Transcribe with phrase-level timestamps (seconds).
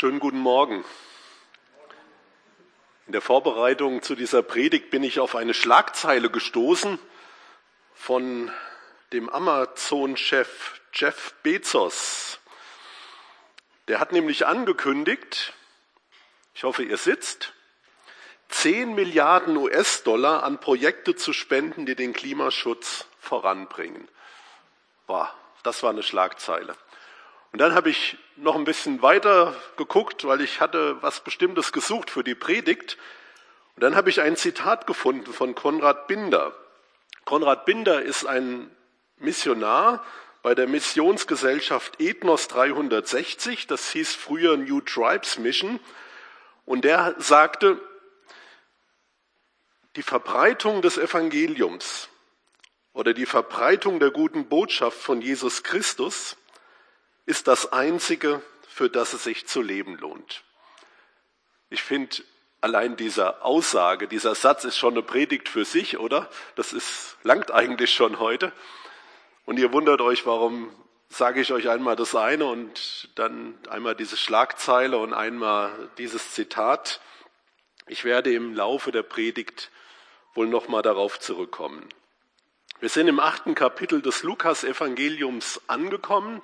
[0.00, 0.82] Schönen guten Morgen.
[3.04, 6.98] In der Vorbereitung zu dieser Predigt bin ich auf eine Schlagzeile gestoßen
[7.92, 8.50] von
[9.12, 12.40] dem Amazon-Chef Jeff Bezos.
[13.88, 15.52] Der hat nämlich angekündigt,
[16.54, 17.52] ich hoffe, ihr sitzt,
[18.48, 24.08] 10 Milliarden US-Dollar an Projekte zu spenden, die den Klimaschutz voranbringen.
[25.06, 25.30] Boah,
[25.62, 26.74] das war eine Schlagzeile.
[27.52, 32.10] Und dann habe ich noch ein bisschen weiter geguckt, weil ich hatte was Bestimmtes gesucht
[32.10, 32.96] für die Predigt.
[33.76, 36.54] Und dann habe ich ein Zitat gefunden von Konrad Binder.
[37.24, 38.70] Konrad Binder ist ein
[39.16, 40.04] Missionar
[40.42, 45.80] bei der Missionsgesellschaft Ethnos 360, das hieß früher New Tribes Mission.
[46.64, 47.78] Und der sagte,
[49.96, 52.08] die Verbreitung des Evangeliums
[52.92, 56.36] oder die Verbreitung der guten Botschaft von Jesus Christus
[57.30, 60.42] ist das Einzige, für das es sich zu leben lohnt.
[61.70, 62.16] Ich finde,
[62.60, 66.28] allein diese Aussage, dieser Satz ist schon eine Predigt für sich, oder?
[66.56, 68.52] Das ist, langt eigentlich schon heute.
[69.46, 70.74] Und ihr wundert euch, warum
[71.08, 77.00] sage ich euch einmal das eine und dann einmal diese Schlagzeile und einmal dieses Zitat.
[77.86, 79.70] Ich werde im Laufe der Predigt
[80.34, 81.88] wohl nochmal darauf zurückkommen.
[82.80, 86.42] Wir sind im achten Kapitel des Lukas-Evangeliums angekommen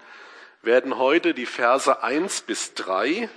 [0.67, 3.31] werden heute die Verse 1 bis 3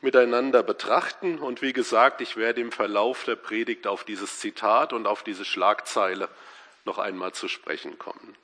[0.00, 1.38] miteinander betrachten.
[1.38, 5.44] Und wie gesagt, ich werde im Verlauf der Predigt auf dieses Zitat und auf diese
[5.44, 6.28] Schlagzeile
[6.84, 8.36] noch einmal zu sprechen kommen.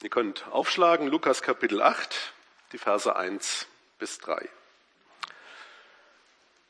[0.00, 2.32] Ihr könnt aufschlagen, Lukas Kapitel 8,
[2.70, 3.66] die Verse 1
[3.98, 4.48] bis 3.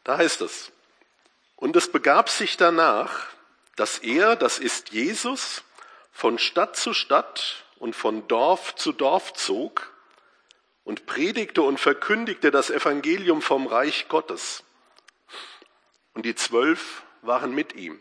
[0.05, 0.73] Da heißt es,
[1.57, 3.27] und es begab sich danach,
[3.77, 5.63] dass er, das ist Jesus,
[6.11, 9.93] von Stadt zu Stadt und von Dorf zu Dorf zog
[10.85, 14.65] und predigte und verkündigte das Evangelium vom Reich Gottes.
[16.15, 18.01] Und die Zwölf waren mit ihm.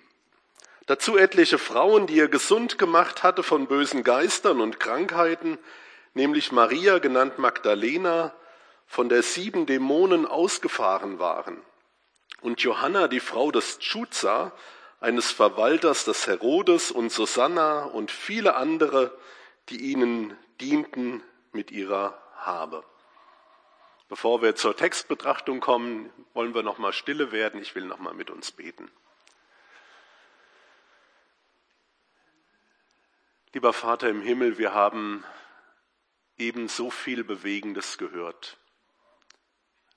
[0.86, 5.58] Dazu etliche Frauen, die er gesund gemacht hatte von bösen Geistern und Krankheiten,
[6.14, 8.34] nämlich Maria, genannt Magdalena,
[8.88, 11.62] von der sieben Dämonen ausgefahren waren,
[12.42, 14.54] und Johanna, die Frau des Chuza,
[15.02, 19.12] eines Verwalters des Herodes, und Susanna und viele andere,
[19.70, 22.84] die ihnen dienten mit ihrer Habe.
[24.10, 27.62] Bevor wir zur Textbetrachtung kommen, wollen wir noch mal stille werden.
[27.62, 28.90] Ich will noch mal mit uns beten.
[33.54, 35.26] Lieber Vater im Himmel, wir haben
[36.38, 38.58] eben so viel Bewegendes gehört.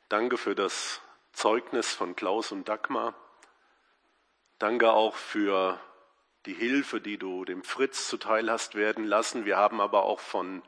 [0.08, 1.00] Danke für das
[1.32, 3.14] Zeugnis von Klaus und Dagmar.
[4.58, 5.78] Danke auch für
[6.46, 9.44] die Hilfe, die du dem Fritz zuteil hast werden lassen.
[9.44, 10.62] Wir haben aber auch von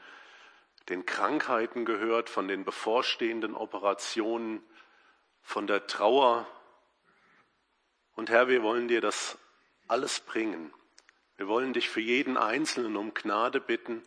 [0.88, 4.62] den Krankheiten gehört, von den bevorstehenden Operationen,
[5.42, 6.46] von der Trauer.
[8.14, 9.38] Und Herr, wir wollen dir das
[9.88, 10.72] alles bringen.
[11.36, 14.02] Wir wollen dich für jeden Einzelnen um Gnade bitten,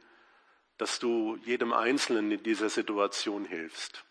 [0.78, 4.04] dass du jedem Einzelnen in dieser Situation hilfst.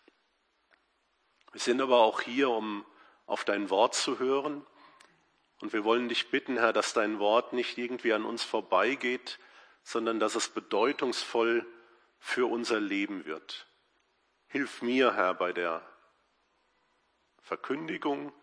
[1.51, 2.85] Wir sind aber auch hier, um
[3.27, 4.65] auf dein Wort zu hören
[5.61, 9.39] und wir wollen dich bitten, Herr, dass dein Wort nicht irgendwie an uns vorbeigeht,
[9.83, 11.65] sondern dass es bedeutungsvoll
[12.19, 13.67] für unser Leben wird.
[14.47, 15.81] Hilf mir, Herr, bei der
[17.41, 18.33] Verkündigung.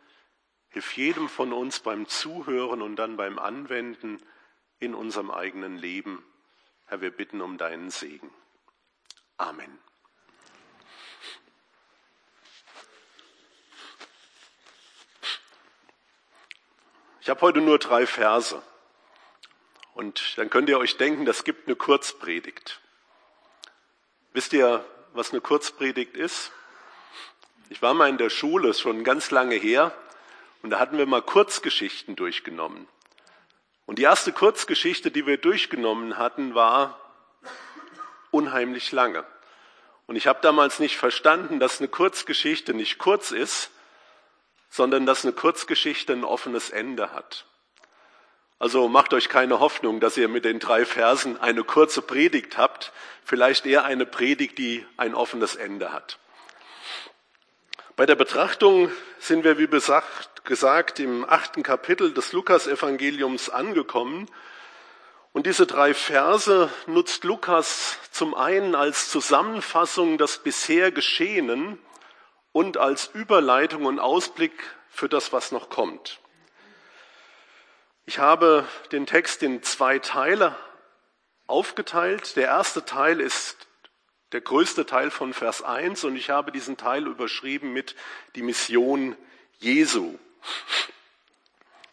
[0.68, 4.18] Hilf jedem von uns beim Zuhören und dann beim Anwenden
[4.78, 6.24] in unserem eigenen Leben.
[6.86, 8.32] Herr, wir bitten um deinen Segen.
[9.36, 9.78] Amen.
[17.22, 18.60] Ich habe heute nur drei Verse.
[19.94, 22.80] Und dann könnt ihr euch denken, das gibt eine Kurzpredigt.
[24.32, 26.50] Wisst ihr, was eine Kurzpredigt ist?
[27.70, 29.94] Ich war mal in der Schule, ist schon ganz lange her,
[30.62, 32.88] und da hatten wir mal Kurzgeschichten durchgenommen.
[33.86, 36.98] Und die erste Kurzgeschichte, die wir durchgenommen hatten, war
[38.32, 39.24] unheimlich lange.
[40.08, 43.70] Und ich habe damals nicht verstanden, dass eine Kurzgeschichte nicht kurz ist,
[44.72, 47.44] sondern dass eine Kurzgeschichte ein offenes Ende hat.
[48.58, 52.90] Also macht euch keine Hoffnung, dass ihr mit den drei Versen eine kurze Predigt habt,
[53.22, 56.18] vielleicht eher eine Predigt, die ein offenes Ende hat.
[57.96, 64.26] Bei der Betrachtung sind wir, wie gesagt, im achten Kapitel des Lukas-Evangeliums angekommen.
[65.34, 71.78] Und diese drei Verse nutzt Lukas zum einen als Zusammenfassung des bisher Geschehenen
[72.52, 74.52] und als Überleitung und Ausblick
[74.88, 76.20] für das, was noch kommt.
[78.04, 80.56] Ich habe den Text in zwei Teile
[81.46, 82.36] aufgeteilt.
[82.36, 83.56] Der erste Teil ist
[84.32, 87.94] der größte Teil von Vers 1 und ich habe diesen Teil überschrieben mit
[88.34, 89.16] die Mission
[89.58, 90.18] Jesu.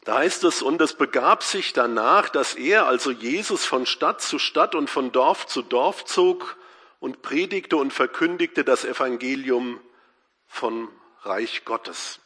[0.06, 4.39] Da heißt es, und es begab sich danach, dass er, also Jesus, von Stadt zu
[4.39, 6.57] Stadt und von Dorf zu Dorf zog
[7.00, 9.79] und predigte und verkündigte das Evangelium
[10.49, 10.89] von
[11.21, 12.19] Reich Gottes.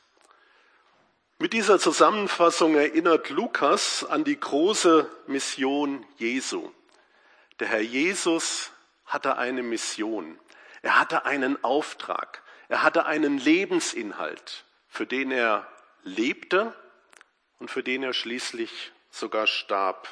[1.38, 6.72] Mit dieser Zusammenfassung erinnert Lukas an die große Mission Jesu.
[7.60, 8.72] Der Herr Jesus
[9.06, 10.40] hatte eine Mission.
[10.82, 12.42] Er hatte einen Auftrag.
[12.70, 15.68] Er hatte einen Lebensinhalt, für den er
[16.04, 16.74] lebte
[17.60, 20.08] und für den er schließlich sogar starb.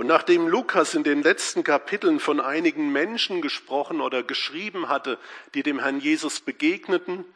[0.00, 5.18] Und nachdem Lukas in den letzten Kapiteln von einigen Menschen gesprochen oder geschrieben hatte,
[5.52, 7.26] die dem Herrn Jesus begegneten,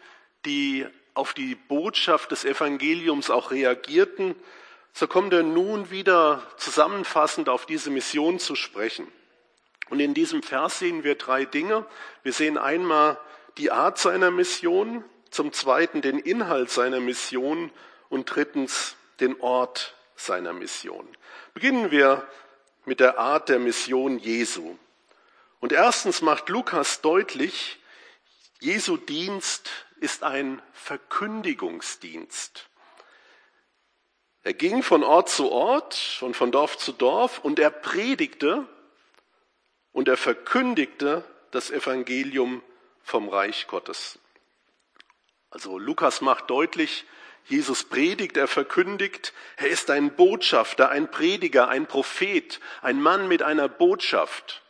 [0.46, 4.34] die auf die Botschaft des Evangeliums auch reagierten,
[4.94, 9.08] so kommt er nun wieder zusammenfassend auf diese Mission zu sprechen.
[9.90, 11.84] Und in diesem Vers sehen wir drei Dinge.
[12.22, 13.18] Wir sehen einmal
[13.58, 17.70] die Art seiner Mission, zum Zweiten den Inhalt seiner Mission
[18.08, 21.06] und drittens den Ort seiner Mission.
[21.52, 22.26] Beginnen wir
[22.84, 24.76] mit der Art der Mission Jesu.
[25.60, 27.78] Und erstens macht Lukas deutlich,
[28.60, 29.70] Jesu Dienst
[30.00, 32.68] ist ein Verkündigungsdienst.
[34.42, 38.68] Er ging von Ort zu Ort und von Dorf zu Dorf und er predigte
[39.92, 42.62] und er verkündigte das Evangelium
[43.02, 44.18] vom Reich Gottes.
[45.48, 47.04] Also Lukas macht deutlich,
[47.46, 53.42] Jesus predigt, er verkündigt, er ist ein Botschafter, ein Prediger, ein Prophet, ein Mann mit
[53.42, 54.62] einer Botschaft.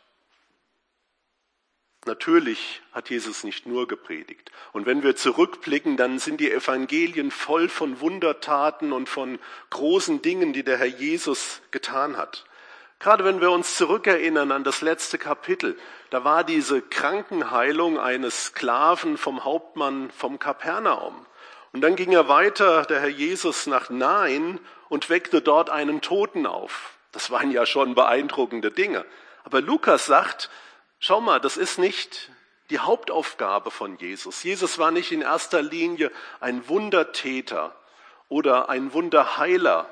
[2.05, 4.51] Natürlich hat Jesus nicht nur gepredigt.
[4.73, 9.39] Und wenn wir zurückblicken, dann sind die Evangelien voll von Wundertaten und von
[9.71, 12.45] großen Dingen, die der Herr Jesus getan hat.
[12.99, 15.77] Gerade wenn wir uns zurückerinnern an das letzte Kapitel,
[16.11, 21.25] da war diese Krankenheilung eines Sklaven vom Hauptmann vom Kapernaum.
[21.75, 26.47] Und dann ging er weiter, der Herr Jesus, nach Nain und weckte dort einen Toten
[26.47, 26.93] auf.
[27.11, 29.05] Das waren ja schon beeindruckende Dinge.
[29.43, 30.49] Aber Lukas sagt,
[30.99, 32.31] Schau mal, das ist nicht
[32.69, 34.41] die Hauptaufgabe von Jesus.
[34.41, 37.75] Jesus war nicht in erster Linie ein Wundertäter
[38.29, 39.89] oder ein Wunderheiler,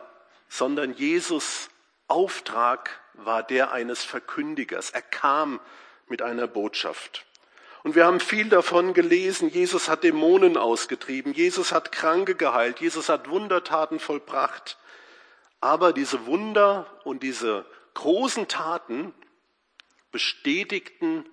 [0.48, 1.70] sondern Jesus
[2.08, 4.92] Auftrag war der eines Verkündigers.
[4.92, 5.60] Er kam
[6.08, 7.26] mit einer Botschaft.
[7.84, 9.50] Und wir haben viel davon gelesen.
[9.50, 11.34] Jesus hat Dämonen ausgetrieben.
[11.34, 12.80] Jesus hat Kranke geheilt.
[12.80, 14.78] Jesus hat Wundertaten vollbracht.
[15.60, 19.14] Aber diese Wunder und diese großen Taten
[20.12, 21.26] bestätigten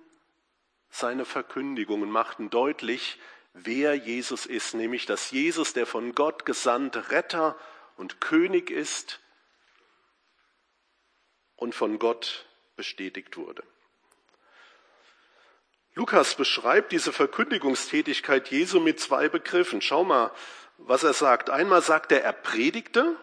[0.89, 3.17] seine Verkündigung und machten deutlich,
[3.53, 7.57] wer Jesus ist, nämlich dass Jesus der von Gott gesandte Retter
[7.95, 9.21] und König ist
[11.55, 12.45] und von Gott
[12.75, 13.63] bestätigt wurde.
[15.93, 19.81] Lukas beschreibt diese Verkündigungstätigkeit Jesu mit zwei Begriffen.
[19.81, 20.31] Schau mal,
[20.77, 21.49] was er sagt.
[21.49, 23.15] Einmal sagt er, er predigte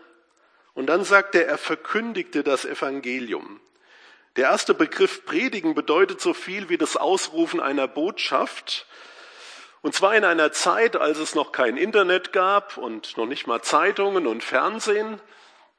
[0.74, 3.60] und dann sagt er, er verkündigte das Evangelium.
[4.36, 8.86] Der erste Begriff predigen bedeutet so viel wie das Ausrufen einer Botschaft.
[9.80, 13.62] Und zwar in einer Zeit, als es noch kein Internet gab und noch nicht mal
[13.62, 15.20] Zeitungen und Fernsehen.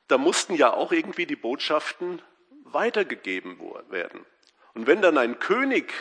[0.07, 2.21] Da mussten ja auch irgendwie die Botschaften
[2.63, 3.59] weitergegeben
[3.89, 4.25] werden.
[4.73, 5.93] Und wenn dann ein König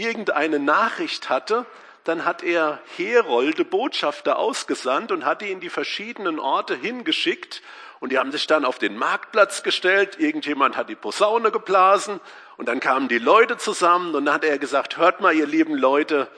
[0.00, 1.66] irgendeine Nachricht hatte,
[2.04, 7.62] dann hat er Herolde, Botschafter ausgesandt und hat die in die verschiedenen Orte hingeschickt.
[8.00, 12.20] Und die haben sich dann auf den Marktplatz gestellt, irgendjemand hat die Posaune geblasen.
[12.56, 14.14] Und dann kamen die Leute zusammen.
[14.14, 16.28] Und dann hat er gesagt, hört mal ihr lieben Leute,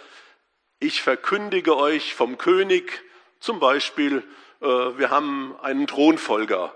[0.80, 3.02] ich verkündige euch vom König
[3.38, 4.24] zum Beispiel,
[4.60, 6.74] äh, wir haben einen Thronfolger.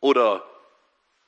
[0.00, 0.44] Oder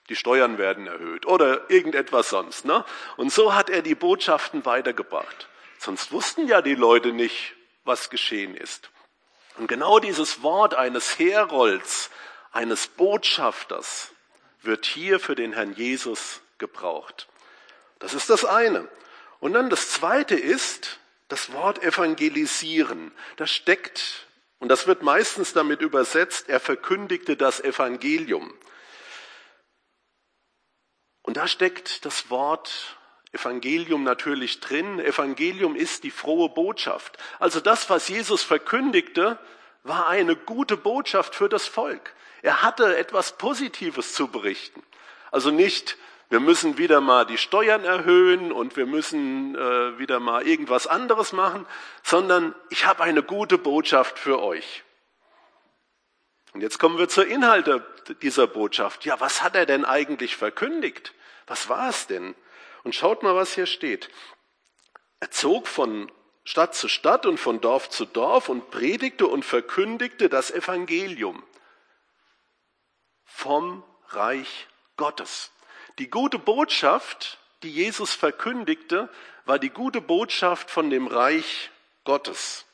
[0.09, 2.65] die Steuern werden erhöht oder irgendetwas sonst.
[2.65, 2.85] Ne?
[3.17, 5.49] Und so hat er die Botschaften weitergebracht.
[5.79, 8.91] Sonst wussten ja die Leute nicht, was geschehen ist.
[9.57, 12.11] Und genau dieses Wort eines Herolds,
[12.53, 14.13] eines Botschafters
[14.63, 17.29] wird hier für den Herrn Jesus gebraucht.
[17.99, 18.89] Das ist das eine.
[19.41, 23.13] Und dann das zweite ist das Wort evangelisieren.
[23.37, 24.27] Das steckt,
[24.59, 28.53] und das wird meistens damit übersetzt, er verkündigte das Evangelium.
[31.25, 32.97] Und da steckt das Wort
[33.33, 35.01] Evangelium natürlich drin.
[35.01, 37.17] Evangelium ist die frohe Botschaft.
[37.41, 39.39] Also das, was Jesus verkündigte,
[39.83, 42.15] war eine gute Botschaft für das Volk.
[42.43, 44.83] Er hatte etwas Positives zu berichten.
[45.31, 45.97] Also nicht,
[46.29, 51.33] wir müssen wieder mal die Steuern erhöhen und wir müssen äh, wieder mal irgendwas anderes
[51.33, 51.67] machen,
[52.03, 54.85] sondern ich habe eine gute Botschaft für euch.
[56.55, 57.85] Und jetzt kommen wir zur Inhalte
[58.23, 59.05] dieser Botschaft.
[59.05, 61.13] Ja, was hat er denn eigentlich verkündigt?
[61.47, 62.35] Was war es denn?
[62.85, 64.09] Und schaut mal, was hier steht.
[65.19, 66.11] Er zog von
[66.45, 71.43] Stadt zu Stadt und von Dorf zu Dorf und predigte und verkündigte das Evangelium
[73.25, 75.51] vom Reich Gottes.
[75.99, 79.09] Die gute Botschaft, die Jesus verkündigte,
[79.45, 81.71] war die gute Botschaft von dem Reich
[82.05, 82.67] Gottes.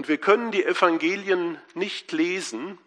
[0.00, 2.78] Und wir können die Evangelien nicht lesen.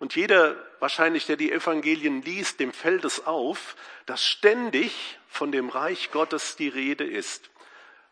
[0.00, 5.68] Und jeder wahrscheinlich, der die Evangelien liest, dem fällt es auf, dass ständig von dem
[5.68, 7.48] Reich Gottes die Rede ist.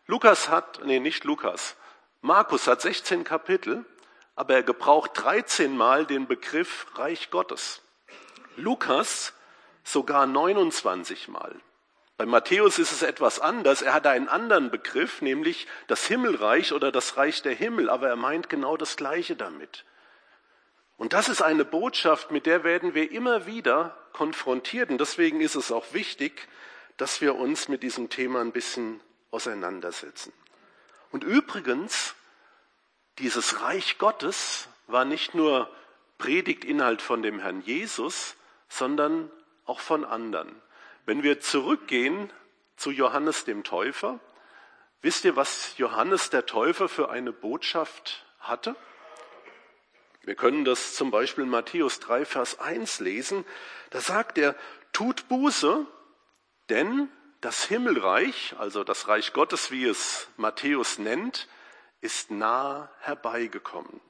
[0.05, 1.75] Lukas hat, nee, nicht Lukas,
[2.21, 3.83] Markus hat 16 Kapitel,
[4.37, 7.81] aber er gebraucht 13 Mal den Begriff Reich Gottes.
[8.55, 9.33] Lukas
[9.83, 11.53] sogar 29 Mal.
[12.17, 13.83] Bei Matthäus ist es etwas anders.
[13.83, 18.15] Er hat einen anderen Begriff, nämlich das Himmelreich oder das Reich der Himmel, aber er
[18.15, 19.85] meint genau das Gleiche damit.
[20.97, 24.89] Und das ist eine Botschaft, mit der werden wir immer wieder konfrontiert.
[24.89, 26.47] Und deswegen ist es auch wichtig,
[26.97, 30.33] dass wir uns mit diesem Thema ein bisschen auseinandersetzen.
[31.11, 32.15] Und übrigens,
[33.19, 35.69] dieses Reich Gottes war nicht nur
[36.17, 38.35] Predigtinhalt von dem Herrn Jesus,
[38.69, 39.31] sondern
[39.65, 40.55] auch von anderen.
[41.07, 42.33] Wenn wir zurückgehen
[42.75, 44.19] zu Johannes dem Täufer,
[45.01, 48.75] wisst ihr, was Johannes der Täufer für eine Botschaft hatte?
[50.23, 53.45] Wir können das zum Beispiel in Matthäus 3, Vers 1 lesen.
[53.91, 54.53] Da sagt er,
[54.91, 55.85] tut Buße,
[56.67, 57.07] denn
[57.39, 61.47] das Himmelreich, also das Reich Gottes, wie es Matthäus nennt,
[62.01, 64.01] ist nah herbeigekommen.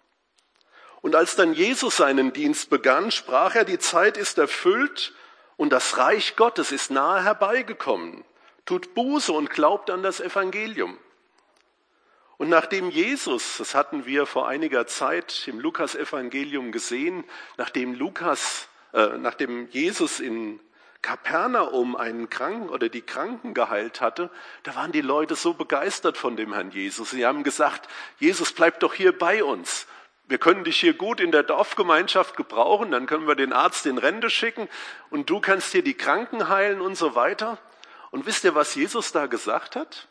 [1.01, 5.13] Und als dann Jesus seinen Dienst begann, sprach er, die Zeit ist erfüllt
[5.57, 8.23] und das Reich Gottes ist nahe herbeigekommen.
[8.65, 10.97] Tut Buße und glaubt an das Evangelium.
[12.37, 17.23] Und nachdem Jesus, das hatten wir vor einiger Zeit im Lukas-Evangelium gesehen,
[17.57, 20.59] nachdem Lukas, äh, nachdem Jesus in
[21.01, 24.29] Kapernaum einen Kranken oder die Kranken geheilt hatte,
[24.63, 27.11] da waren die Leute so begeistert von dem Herrn Jesus.
[27.11, 29.87] Sie haben gesagt, Jesus bleib doch hier bei uns.
[30.27, 33.97] Wir können dich hier gut in der Dorfgemeinschaft gebrauchen, dann können wir den Arzt in
[33.97, 34.67] Rente schicken
[35.09, 37.57] und du kannst hier die Kranken heilen und so weiter.
[38.11, 40.07] Und wisst ihr, was Jesus da gesagt hat?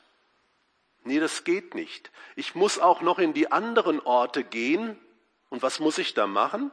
[1.04, 2.10] Nee, das geht nicht.
[2.34, 4.98] Ich muss auch noch in die anderen Orte gehen.
[5.50, 6.72] Und was muss ich da machen?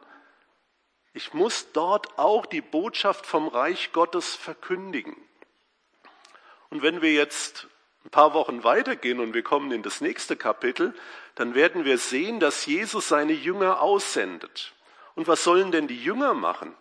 [1.14, 5.16] Ich muss dort auch die Botschaft vom Reich Gottes verkündigen.
[6.70, 7.68] Und wenn wir jetzt
[8.04, 10.96] ein paar Wochen weitergehen und wir kommen in das nächste Kapitel,
[11.36, 14.74] dann werden wir sehen, dass Jesus seine Jünger aussendet.
[15.16, 16.74] Und was sollen denn die Jünger machen?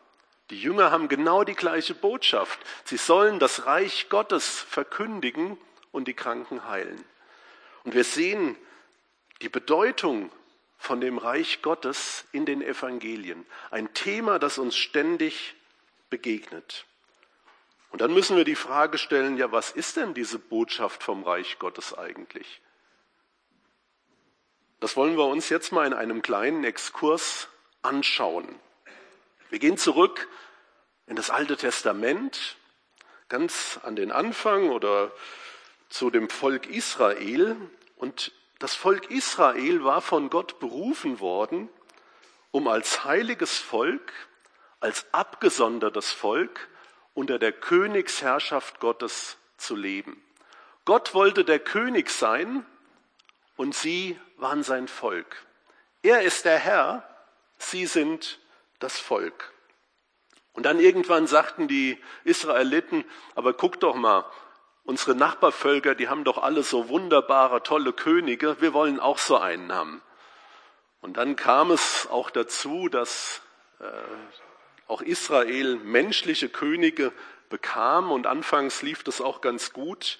[0.50, 2.58] Die Jünger haben genau die gleiche Botschaft.
[2.84, 5.56] Sie sollen das Reich Gottes verkündigen
[5.92, 7.02] und die Kranken heilen.
[7.84, 8.56] Und wir sehen
[9.40, 10.30] die Bedeutung
[10.78, 13.46] von dem Reich Gottes in den Evangelien.
[13.70, 15.54] Ein Thema, das uns ständig
[16.10, 16.86] begegnet.
[17.90, 21.58] Und dann müssen wir die Frage stellen, ja, was ist denn diese Botschaft vom Reich
[21.58, 22.61] Gottes eigentlich?
[24.82, 27.46] Das wollen wir uns jetzt mal in einem kleinen Exkurs
[27.82, 28.48] anschauen.
[29.48, 30.26] Wir gehen zurück
[31.06, 32.56] in das Alte Testament,
[33.28, 35.12] ganz an den Anfang oder
[35.88, 37.54] zu dem Volk Israel.
[37.94, 41.68] Und das Volk Israel war von Gott berufen worden,
[42.50, 44.12] um als heiliges Volk,
[44.80, 46.68] als abgesondertes Volk
[47.14, 50.20] unter der Königsherrschaft Gottes zu leben.
[50.84, 52.66] Gott wollte der König sein
[53.62, 55.46] und sie waren sein Volk.
[56.02, 57.08] Er ist der Herr,
[57.58, 58.40] sie sind
[58.80, 59.52] das Volk.
[60.52, 63.04] Und dann irgendwann sagten die Israeliten,
[63.36, 64.24] aber guck doch mal,
[64.82, 69.72] unsere Nachbarvölker, die haben doch alle so wunderbare, tolle Könige, wir wollen auch so einen
[69.72, 70.02] haben.
[71.00, 73.42] Und dann kam es auch dazu, dass
[73.78, 73.84] äh,
[74.88, 77.12] auch Israel menschliche Könige
[77.48, 80.18] bekam und anfangs lief das auch ganz gut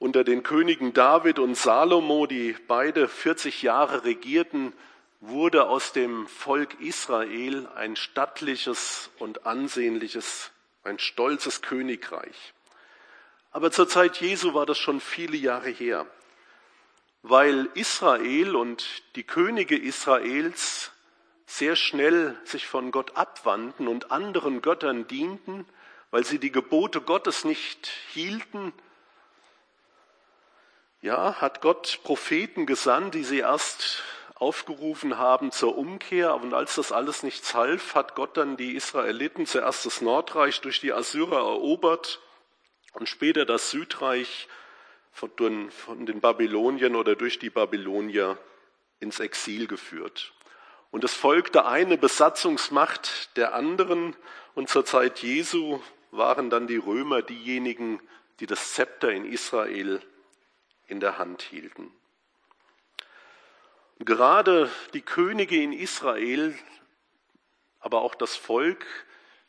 [0.00, 4.72] unter den Königen David und Salomo, die beide 40 Jahre regierten,
[5.20, 10.52] wurde aus dem Volk Israel ein stattliches und ansehnliches,
[10.84, 12.54] ein stolzes Königreich.
[13.52, 16.06] Aber zur Zeit Jesu war das schon viele Jahre her,
[17.22, 20.92] weil Israel und die Könige Israels
[21.44, 25.66] sehr schnell sich von Gott abwandten und anderen Göttern dienten,
[26.10, 28.72] weil sie die Gebote Gottes nicht hielten
[31.02, 34.02] ja, hat Gott Propheten gesandt, die sie erst
[34.34, 36.34] aufgerufen haben zur Umkehr.
[36.34, 40.80] Und als das alles nichts half, hat Gott dann die Israeliten zuerst das Nordreich durch
[40.80, 42.20] die Assyrer erobert
[42.92, 44.48] und später das Südreich
[45.12, 45.30] von
[46.06, 48.38] den Babyloniern oder durch die Babylonier
[49.00, 50.32] ins Exil geführt.
[50.90, 54.16] Und es folgte eine Besatzungsmacht der anderen
[54.54, 55.80] und zur Zeit Jesu
[56.10, 58.00] waren dann die Römer diejenigen,
[58.40, 60.00] die das Zepter in Israel
[60.90, 61.92] in der Hand hielten.
[63.98, 66.54] Und gerade die Könige in Israel,
[67.80, 68.84] aber auch das Volk,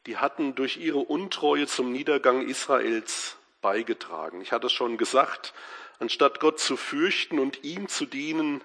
[0.05, 4.41] die hatten durch ihre Untreue zum Niedergang Israels beigetragen.
[4.41, 5.53] Ich hatte es schon gesagt,
[6.00, 8.63] anstatt Gott zu fürchten und ihm zu dienen,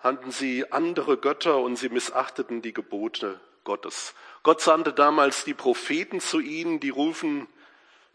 [0.00, 4.14] hatten sie andere Götter und sie missachteten die Gebote Gottes.
[4.44, 7.48] Gott sandte damals die Propheten zu ihnen, die rufen,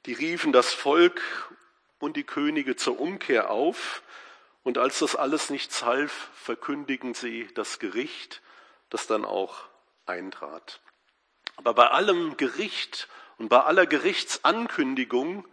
[0.05, 1.21] die riefen das Volk
[2.01, 4.03] und die Könige zur Umkehr auf.
[4.63, 8.41] Und als das alles nichts half, verkündigen sie das Gericht,
[8.89, 9.63] das dann auch
[10.05, 10.81] eintrat.
[11.55, 15.47] Aber bei allem Gericht und bei aller Gerichtsankündigung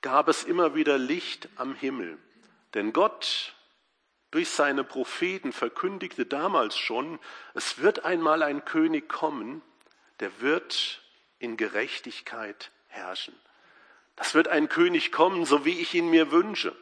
[0.00, 2.18] gab es immer wieder Licht am Himmel.
[2.74, 3.54] Denn Gott
[4.30, 7.20] durch seine Propheten verkündigte damals schon,
[7.54, 9.62] es wird einmal ein König kommen,
[10.20, 11.02] der wird
[11.38, 13.34] in Gerechtigkeit herrschen.
[14.16, 16.74] Das wird ein König kommen, so wie ich ihn mir wünsche.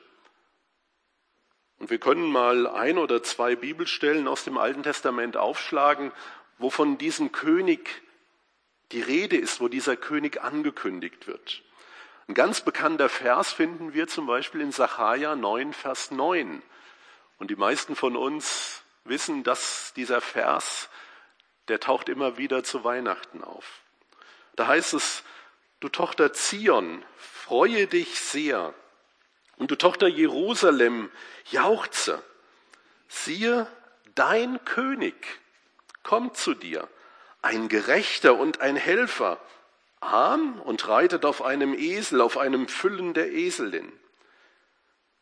[1.78, 6.12] Und wir können mal ein oder zwei Bibelstellen aus dem Alten Testament aufschlagen,
[6.58, 8.02] wo von diesem König
[8.92, 11.62] die Rede ist, wo dieser König angekündigt wird.
[12.28, 16.62] Ein ganz bekannter Vers finden wir zum Beispiel in Sacharja 9, Vers 9.
[17.38, 20.88] Und die meisten von uns wissen, dass dieser Vers,
[21.68, 23.80] der taucht immer wieder zu Weihnachten auf.
[24.54, 25.24] Da heißt es,
[25.82, 28.72] du Tochter Zion, freue dich sehr.
[29.56, 31.10] Und du Tochter Jerusalem,
[31.50, 32.22] jauchze.
[33.08, 33.66] Siehe,
[34.14, 35.14] dein König
[36.04, 36.88] kommt zu dir
[37.42, 39.40] ein Gerechter und ein Helfer,
[39.98, 43.92] arm und reitet auf einem Esel, auf einem Füllen der Eselin.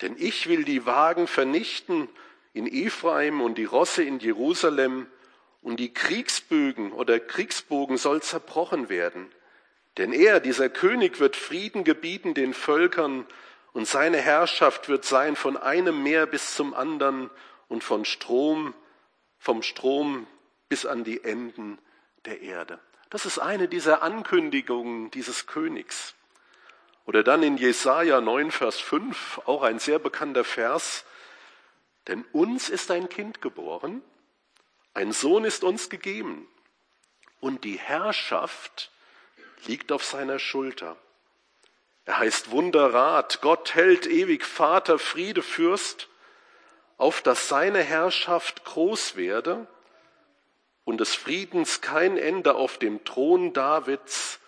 [0.03, 2.09] Denn ich will die Wagen vernichten
[2.53, 5.07] in Ephraim und die Rosse in Jerusalem,
[5.63, 9.31] und die Kriegsbögen oder Kriegsbogen soll zerbrochen werden.
[10.01, 13.27] Denn er, dieser König, wird Frieden gebieten den Völkern,
[13.75, 17.29] und seine Herrschaft wird sein von einem Meer bis zum anderen
[17.69, 18.75] und von Strom,
[19.39, 20.27] vom Strom
[20.71, 21.79] bis an die Enden
[22.25, 22.81] der Erde.
[23.11, 26.15] Das ist eine dieser Ankündigungen dieses Königs.
[27.05, 31.05] Oder dann in Jesaja 9, Vers 5, auch ein sehr bekannter Vers.
[32.09, 34.01] Denn uns ist ein Kind geboren,
[34.95, 36.49] ein Sohn ist uns gegeben
[37.41, 38.91] und die Herrschaft
[39.67, 40.97] liegt auf seiner Schulter.
[42.05, 46.09] Er heißt Wunderrat, Gott hält ewig, Vater, Friede, Fürst,
[46.97, 49.67] auf dass seine Herrschaft groß werde
[50.85, 54.41] und des Friedens kein Ende auf dem Thron Davids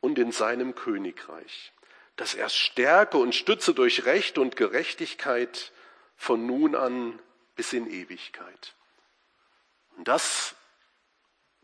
[0.00, 1.72] und in seinem Königreich,
[2.16, 5.72] dass er stärke und stütze durch Recht und Gerechtigkeit
[6.16, 7.18] von nun an
[7.56, 8.74] bis in Ewigkeit.
[9.96, 10.54] Und das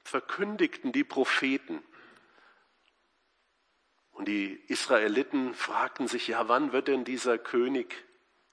[0.04, 1.82] verkündigten die Propheten.
[4.20, 8.04] Und die Israeliten fragten sich, ja, wann wird denn dieser König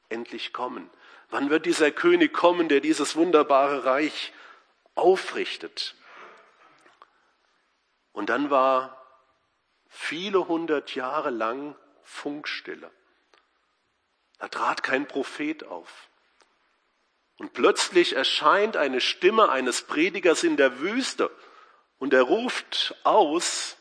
[0.07, 0.89] endlich kommen?
[1.29, 4.31] Wann wird dieser König kommen, der dieses wunderbare Reich
[4.95, 5.95] aufrichtet.
[8.13, 9.05] Und dann war
[9.89, 12.89] viele hundert Jahre lang Funkstille.
[14.39, 16.07] Da trat kein Prophet auf.
[17.39, 21.29] Und plötzlich erscheint eine Stimme eines Predigers in der Wüste
[21.97, 23.76] und er ruft aus,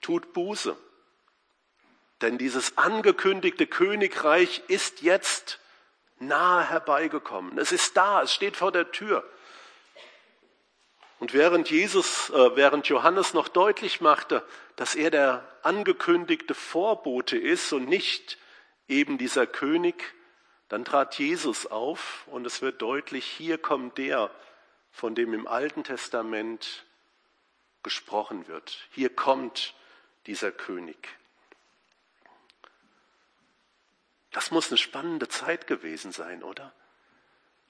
[0.00, 0.76] tut Buße.
[2.20, 5.58] Denn dieses angekündigte Königreich ist jetzt
[6.18, 7.58] nahe herbeigekommen.
[7.58, 9.24] Es ist da, es steht vor der Tür.
[11.18, 14.42] Und während Jesus, äh, während Johannes noch deutlich machte,
[14.76, 18.38] dass er der angekündigte Vorbote ist und nicht
[18.88, 20.14] eben dieser König,
[20.68, 24.30] dann trat Jesus auf und es wird deutlich, hier kommt der,
[24.90, 26.86] von dem im Alten Testament
[27.82, 28.78] gesprochen wird.
[28.92, 29.74] Hier kommt
[30.26, 31.08] dieser König.
[34.32, 36.72] Das muss eine spannende Zeit gewesen sein, oder?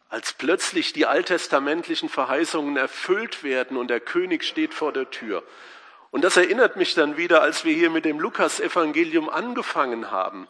[0.09, 5.43] Als plötzlich die alttestamentlichen Verheißungen erfüllt werden und der König steht vor der Tür.
[6.11, 10.49] Und das erinnert mich dann wieder, als wir hier mit dem Lukas-Evangelium angefangen haben.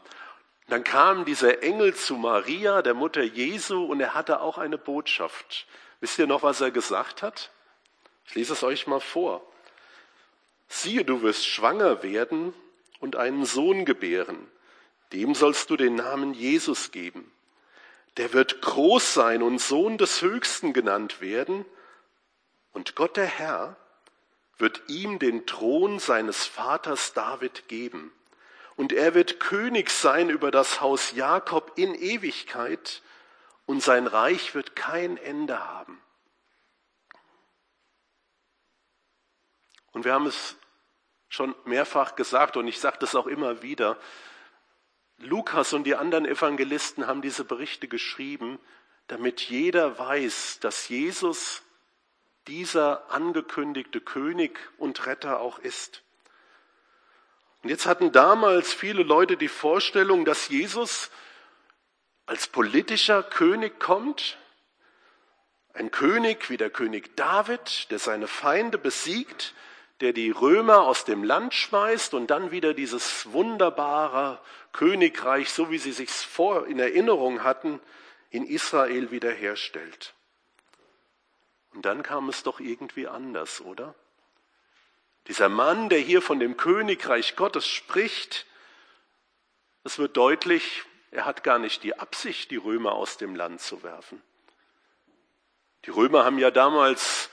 [0.69, 5.67] Dann kam dieser Engel zu Maria, der Mutter Jesu, und er hatte auch eine Botschaft.
[6.01, 7.51] Wisst ihr noch, was er gesagt hat?
[8.25, 9.43] Ich lese es euch mal vor.
[10.71, 12.55] Siehe, du wirst schwanger werden
[13.01, 14.49] und einen Sohn gebären
[15.13, 17.31] dem sollst du den Namen Jesus geben.
[18.17, 21.65] Der wird groß sein und Sohn des Höchsten genannt werden.
[22.73, 23.77] Und Gott der Herr
[24.59, 28.13] wird ihm den Thron seines Vaters David geben.
[28.77, 33.03] Und er wird König sein über das Haus Jakob in Ewigkeit
[33.67, 36.01] und sein Reich wird kein Ende haben.
[39.93, 40.57] Und wir haben es
[41.31, 43.97] schon mehrfach gesagt und ich sage das auch immer wieder,
[45.19, 48.59] Lukas und die anderen Evangelisten haben diese Berichte geschrieben,
[49.07, 51.63] damit jeder weiß, dass Jesus
[52.47, 56.03] dieser angekündigte König und Retter auch ist.
[57.63, 61.11] Und jetzt hatten damals viele Leute die Vorstellung, dass Jesus
[62.27, 64.39] als politischer König kommt,
[65.75, 69.55] ein König wie der König David, der seine Feinde besiegt,
[70.01, 74.41] der die Römer aus dem Land schmeißt und dann wieder dieses wunderbare
[74.73, 77.81] Königreich, so wie sie sich vor in Erinnerung hatten,
[78.31, 80.15] in Israel wiederherstellt.
[81.75, 83.95] Und dann kam es doch irgendwie anders, oder?
[85.29, 88.47] Dieser Mann, der hier von dem Königreich Gottes spricht,
[89.85, 93.83] es wird deutlich, er hat gar nicht die Absicht, die Römer aus dem Land zu
[93.83, 94.23] werfen.
[95.85, 97.31] Die Römer haben ja damals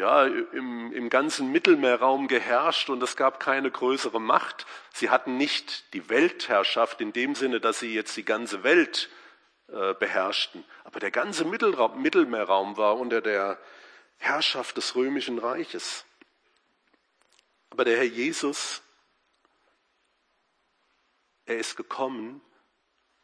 [0.00, 4.66] ja, im, im ganzen Mittelmeerraum geherrscht und es gab keine größere Macht.
[4.94, 9.10] Sie hatten nicht die Weltherrschaft in dem Sinne, dass sie jetzt die ganze Welt
[9.68, 10.64] äh, beherrschten.
[10.84, 13.58] Aber der ganze Mittelraum, Mittelmeerraum war unter der
[14.16, 16.06] Herrschaft des römischen Reiches.
[17.68, 18.82] Aber der Herr Jesus,
[21.44, 22.40] er ist gekommen,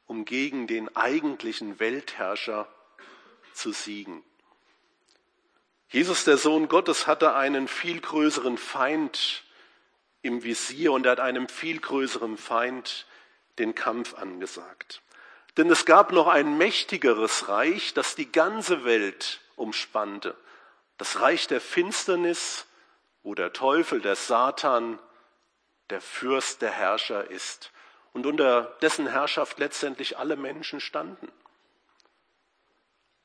[0.04, 2.68] um gegen den eigentlichen Weltherrscher
[3.54, 4.22] zu siegen.
[5.88, 9.44] Jesus, der Sohn Gottes, hatte einen viel größeren Feind
[10.22, 13.06] im Visier und er hat einem viel größeren Feind
[13.58, 15.02] den Kampf angesagt.
[15.56, 20.36] Denn es gab noch ein mächtigeres Reich, das die ganze Welt umspannte.
[20.98, 22.66] Das Reich der Finsternis,
[23.22, 24.98] wo der Teufel, der Satan,
[25.90, 27.70] der Fürst, der Herrscher ist
[28.12, 31.30] und unter dessen Herrschaft letztendlich alle Menschen standen.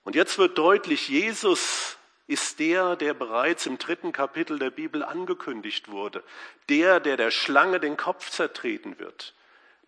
[0.03, 1.97] Und jetzt wird deutlich, Jesus
[2.31, 6.23] ist der, der bereits im dritten Kapitel der Bibel angekündigt wurde.
[6.69, 9.35] Der, der der Schlange den Kopf zertreten wird.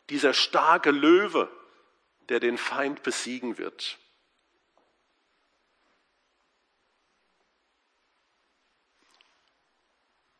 [0.09, 1.49] Dieser starke Löwe,
[2.27, 3.97] der den Feind besiegen wird.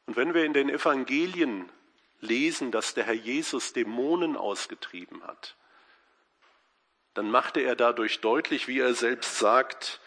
[0.06, 1.72] Und wenn wir in den Evangelien
[2.20, 5.56] lesen, dass der Herr Jesus Dämonen ausgetrieben hat,
[7.13, 10.02] dann machte er dadurch deutlich, wie er selbst sagt,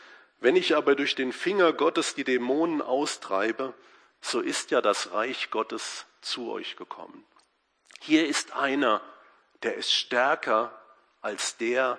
[0.46, 3.74] wenn ich aber durch den Finger Gottes die Dämonen austreibe,
[4.20, 7.26] so ist ja das Reich Gottes zu euch gekommen.
[8.00, 9.00] Hier ist einer,
[9.64, 10.70] der ist stärker
[11.20, 11.98] als der,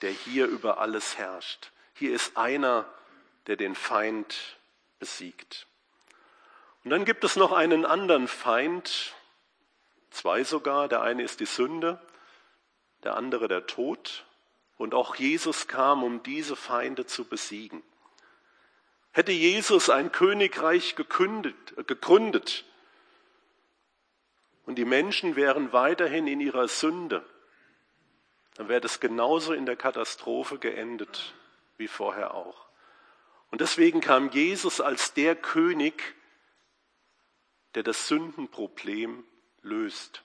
[0.00, 1.70] der hier über alles herrscht.
[1.92, 2.86] Hier ist einer,
[3.46, 4.56] der den Feind
[4.98, 5.66] besiegt.
[6.82, 9.14] Und dann gibt es noch einen anderen Feind,
[10.10, 10.88] zwei sogar.
[10.88, 12.00] Der eine ist die Sünde,
[13.04, 14.24] der andere der Tod.
[14.76, 17.82] Und auch Jesus kam, um diese Feinde zu besiegen.
[19.12, 22.64] Hätte Jesus ein Königreich gekündet, gegründet
[24.66, 27.24] und die Menschen wären weiterhin in ihrer Sünde,
[28.56, 31.34] dann wäre das genauso in der Katastrophe geendet
[31.78, 32.66] wie vorher auch.
[33.50, 36.14] Und deswegen kam Jesus als der König,
[37.74, 39.24] der das Sündenproblem
[39.62, 40.22] löst.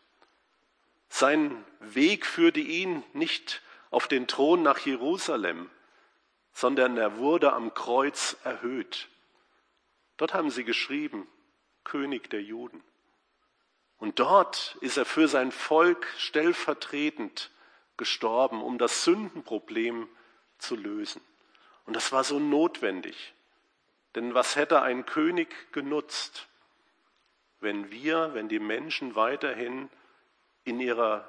[1.07, 5.69] Sein Weg führte ihn nicht auf den Thron nach Jerusalem,
[6.53, 9.09] sondern er wurde am Kreuz erhöht.
[10.17, 11.27] Dort haben sie geschrieben,
[11.83, 12.83] König der Juden.
[13.97, 17.51] Und dort ist er für sein Volk stellvertretend
[17.97, 20.07] gestorben, um das Sündenproblem
[20.57, 21.21] zu lösen.
[21.85, 23.33] Und das war so notwendig.
[24.15, 26.47] Denn was hätte ein König genutzt,
[27.59, 29.89] wenn wir, wenn die Menschen weiterhin
[30.63, 31.27] in ihrer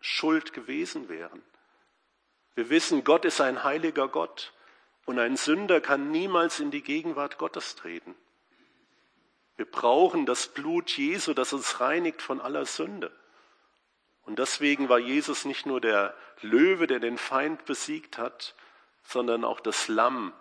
[0.00, 1.42] Schuld gewesen wären?
[2.56, 4.52] Wir wissen, Gott ist ein heiliger Gott
[5.04, 8.16] und ein Sünder kann niemals in die Gegenwart Gottes treten.
[9.56, 13.12] Wir brauchen das Blut Jesu, das uns reinigt von aller Sünde.
[14.24, 18.54] Und deswegen war Jesus nicht nur der Löwe, der den Feind besiegt hat,
[19.04, 20.32] sondern auch das Lamm,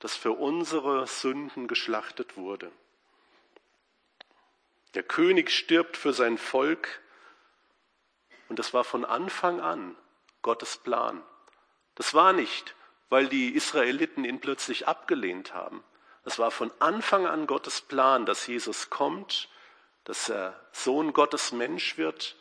[0.00, 2.70] das für unsere Sünden geschlachtet wurde.
[4.94, 7.00] Der König stirbt für sein Volk
[8.48, 9.96] und das war von Anfang an
[10.42, 11.22] Gottes Plan.
[11.94, 12.74] Das war nicht,
[13.08, 15.82] weil die Israeliten ihn plötzlich abgelehnt haben.
[16.24, 19.48] Das war von Anfang an Gottes Plan, dass Jesus kommt,
[20.04, 22.36] dass er Sohn Gottes Mensch wird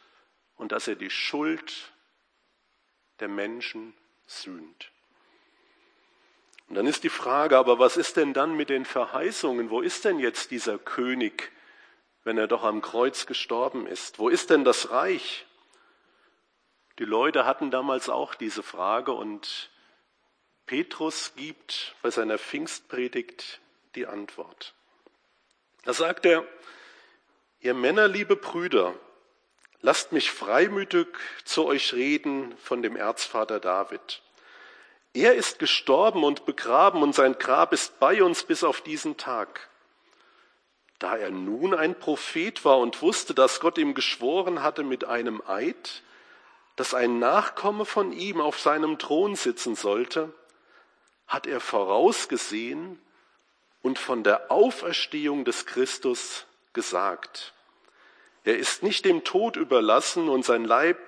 [0.56, 1.92] und dass er die Schuld
[3.20, 3.94] der Menschen
[4.26, 4.92] sühnt.
[6.68, 9.70] Und dann ist die Frage, aber was ist denn dann mit den Verheißungen?
[9.70, 11.52] Wo ist denn jetzt dieser König,
[12.24, 14.18] wenn er doch am Kreuz gestorben ist?
[14.18, 15.46] Wo ist denn das Reich?
[17.04, 19.70] Die Leute hatten damals auch diese Frage und
[20.66, 23.60] Petrus gibt bei seiner Pfingstpredigt
[23.96, 24.74] die Antwort.
[25.84, 26.46] Da sagt er,
[27.60, 28.96] ihr Männer, liebe Brüder,
[29.82, 31.08] lasst mich freimütig
[31.44, 34.22] zu euch reden von dem Erzvater David.
[35.14, 39.68] Er ist gestorben und begraben und sein Grab ist bei uns bis auf diesen Tag.
[41.00, 45.44] Da er nun ein Prophet war und wusste, dass Gott ihm geschworen hatte mit einem
[45.46, 46.02] Eid,
[46.76, 50.34] dass ein Nachkomme von ihm auf seinem Thron sitzen sollte,
[51.28, 53.00] hat er vorausgesehen
[53.82, 57.54] und von der Auferstehung des Christus gesagt.
[58.44, 61.00] Er ist nicht dem Tod überlassen und sein Leib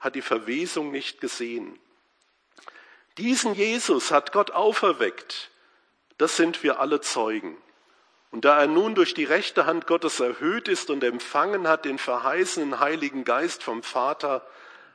[0.00, 1.78] hat die Verwesung nicht gesehen.
[3.18, 5.50] Diesen Jesus hat Gott auferweckt.
[6.18, 7.56] Das sind wir alle Zeugen.
[8.30, 11.98] Und da er nun durch die rechte Hand Gottes erhöht ist und empfangen hat den
[11.98, 14.44] verheißenen Heiligen Geist vom Vater,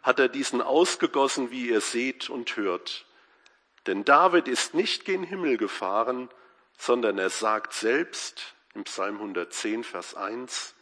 [0.07, 3.05] hat er diesen ausgegossen, wie ihr seht und hört.
[3.87, 6.29] Denn David ist nicht gen Himmel gefahren,
[6.77, 10.75] sondern er sagt selbst im Psalm 110, Vers 1,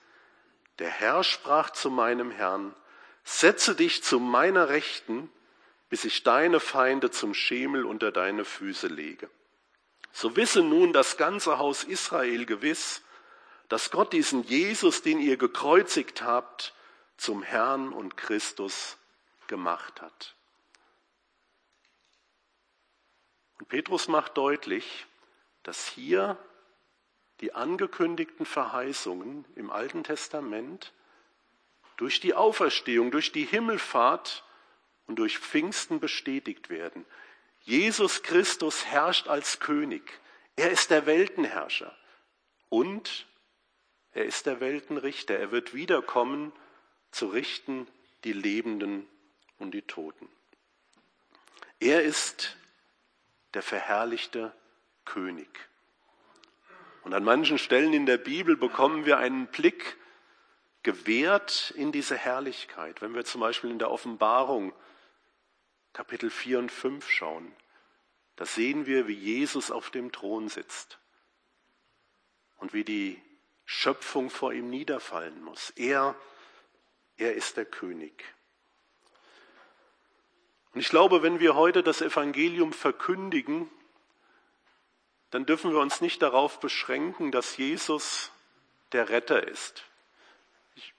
[0.77, 2.75] der Herr sprach zu meinem Herrn,
[3.23, 5.31] setze dich zu meiner Rechten,
[5.89, 9.27] bis ich deine Feinde zum Schemel unter deine Füße lege.
[10.11, 13.01] So wisse nun das ganze Haus Israel gewiss,
[13.69, 16.75] dass Gott diesen Jesus, den ihr gekreuzigt habt,
[17.17, 18.97] zum Herrn und Christus
[19.47, 20.36] gemacht hat.
[23.60, 25.05] Und Petrus macht deutlich,
[25.63, 26.38] dass hier
[27.41, 30.93] die angekündigten Verheißungen im Alten Testament
[31.97, 34.43] durch die Auferstehung, durch die Himmelfahrt
[35.08, 37.05] und durch Pfingsten bestätigt werden.
[37.62, 40.19] Jesus Christus herrscht als König.
[40.55, 41.95] Er ist der Weltenherrscher
[42.69, 43.27] und
[44.12, 45.38] er ist der Weltenrichter.
[45.38, 46.53] Er wird wiederkommen
[47.12, 47.88] zu richten
[48.23, 49.08] die Lebenden
[49.57, 50.29] und die Toten.
[51.79, 52.57] Er ist
[53.53, 54.53] der verherrlichte
[55.05, 55.47] König.
[57.03, 59.97] Und an manchen Stellen in der Bibel bekommen wir einen Blick
[60.83, 63.01] gewährt in diese Herrlichkeit.
[63.01, 64.73] Wenn wir zum Beispiel in der Offenbarung
[65.93, 67.55] Kapitel 4 und 5 schauen,
[68.35, 70.99] da sehen wir, wie Jesus auf dem Thron sitzt
[72.57, 73.21] und wie die
[73.65, 75.71] Schöpfung vor ihm niederfallen muss.
[75.71, 76.15] Er,
[77.17, 78.23] er ist der König.
[80.75, 83.69] Und ich glaube, wenn wir heute das Evangelium verkündigen,
[85.31, 88.29] dann dürfen wir uns nicht darauf beschränken, dass Jesus
[88.91, 89.85] der Retter ist.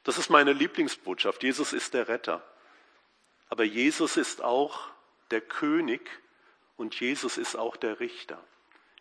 [0.03, 1.43] Das ist meine Lieblingsbotschaft.
[1.43, 2.43] Jesus ist der Retter.
[3.51, 4.89] Aber Jesus ist auch
[5.31, 6.09] der König
[6.79, 8.43] und Jesus ist auch der Richter.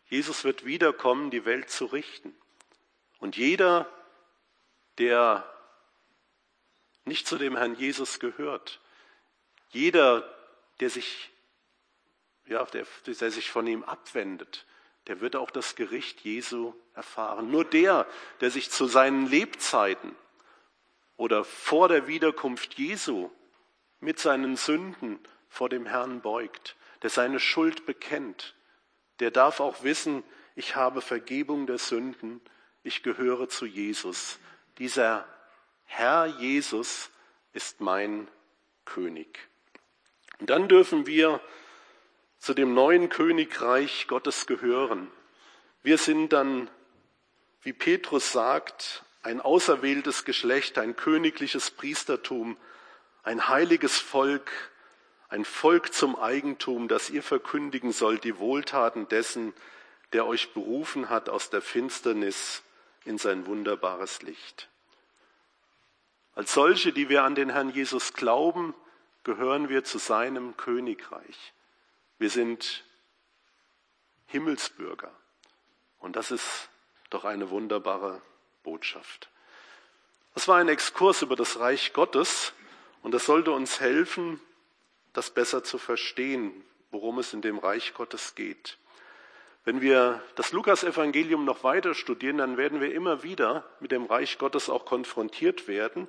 [0.09, 2.35] Jesus wird wiederkommen, die Welt zu richten.
[3.19, 3.89] Und jeder,
[4.97, 5.49] der
[7.05, 8.81] nicht zu dem Herrn Jesus gehört,
[9.69, 10.29] jeder,
[10.79, 11.31] der sich,
[12.45, 14.65] ja, der, der sich von ihm abwendet,
[15.07, 17.51] der wird auch das Gericht Jesu erfahren.
[17.51, 18.07] Nur der,
[18.41, 20.15] der sich zu seinen Lebzeiten
[21.17, 23.29] oder vor der Wiederkunft Jesu
[23.99, 28.55] mit seinen Sünden vor dem Herrn beugt, der seine Schuld bekennt,
[29.19, 30.23] der darf auch wissen,
[30.55, 32.41] ich habe Vergebung der Sünden,
[32.83, 34.39] ich gehöre zu Jesus.
[34.77, 35.27] Dieser
[35.83, 37.09] Herr Jesus
[37.53, 38.27] ist mein
[38.85, 39.49] König.
[40.39, 41.39] Dann dürfen wir
[42.39, 45.09] zu dem neuen Königreich Gottes gehören.
[45.81, 46.69] Wir sind dann,
[47.61, 52.57] wie Petrus sagt, ein auserwähltes Geschlecht, ein königliches Priestertum,
[53.23, 54.51] ein heiliges Volk,
[55.29, 59.53] ein Volk zum Eigentum, das ihr verkündigen sollt, die Wohltaten dessen,
[60.13, 62.61] der euch berufen hat aus der Finsternis
[63.03, 64.69] in sein wunderbares Licht.
[66.35, 68.75] Als solche, die wir an den Herrn Jesus glauben,
[69.25, 71.53] gehören wir zu seinem Königreich.
[72.17, 72.85] Wir sind
[74.27, 75.11] Himmelsbürger.
[75.99, 76.69] Und das ist
[77.09, 78.21] doch eine wunderbare
[78.63, 79.29] Botschaft.
[80.33, 82.53] Das war ein Exkurs über das Reich Gottes.
[83.01, 84.39] Und das sollte uns helfen,
[85.13, 88.77] das besser zu verstehen, worum es in dem Reich Gottes geht.
[89.63, 94.37] Wenn wir das Lukas-Evangelium noch weiter studieren, dann werden wir immer wieder mit dem Reich
[94.37, 96.07] Gottes auch konfrontiert werden.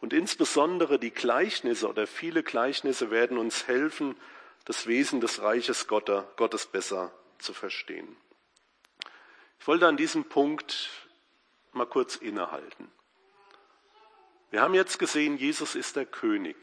[0.00, 4.16] Und insbesondere die Gleichnisse oder viele Gleichnisse werden uns helfen,
[4.64, 8.16] das Wesen des Reiches Gottes besser zu verstehen.
[9.58, 10.90] Ich wollte an diesem Punkt
[11.72, 12.90] mal kurz innehalten.
[14.50, 16.56] Wir haben jetzt gesehen, Jesus ist der König,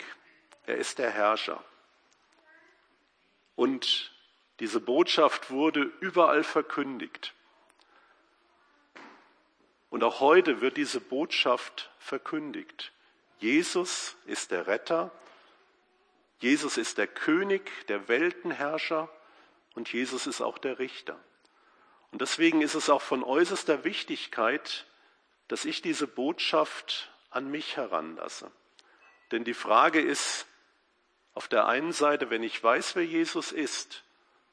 [0.65, 1.63] er ist der Herrscher.
[3.55, 4.11] Und
[4.59, 7.33] diese Botschaft wurde überall verkündigt.
[9.89, 12.91] Und auch heute wird diese Botschaft verkündigt.
[13.39, 15.11] Jesus ist der Retter,
[16.39, 19.09] Jesus ist der König, der Weltenherrscher
[19.75, 21.17] und Jesus ist auch der Richter.
[22.11, 24.85] Und deswegen ist es auch von äußerster Wichtigkeit,
[25.47, 28.51] dass ich diese Botschaft an mich heranlasse.
[29.31, 30.45] Denn die Frage ist,
[31.33, 34.03] auf der einen Seite, wenn ich weiß, wer Jesus ist,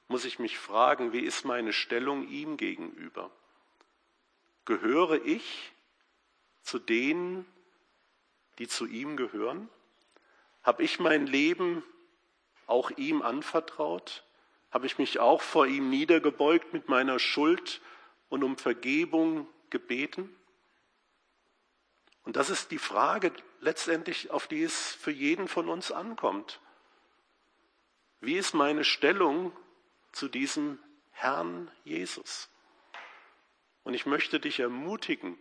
[0.08, 3.30] muss ich mich fragen, wie ist meine Stellung ihm gegenüber?
[4.64, 5.72] Gehöre ich
[6.62, 7.46] zu denen,
[8.60, 9.68] die zu ihm gehören?
[10.62, 11.82] Habe ich mein Leben
[12.66, 14.22] auch ihm anvertraut?
[14.70, 17.80] Habe ich mich auch vor ihm niedergebeugt mit meiner Schuld
[18.28, 20.36] und um Vergebung gebeten?
[22.24, 26.60] Und das ist die Frage letztendlich, auf die es für jeden von uns ankommt.
[28.20, 29.56] Wie ist meine Stellung
[30.12, 30.78] zu diesem
[31.12, 32.50] Herrn Jesus?
[33.84, 35.38] Und ich möchte dich ermutigen,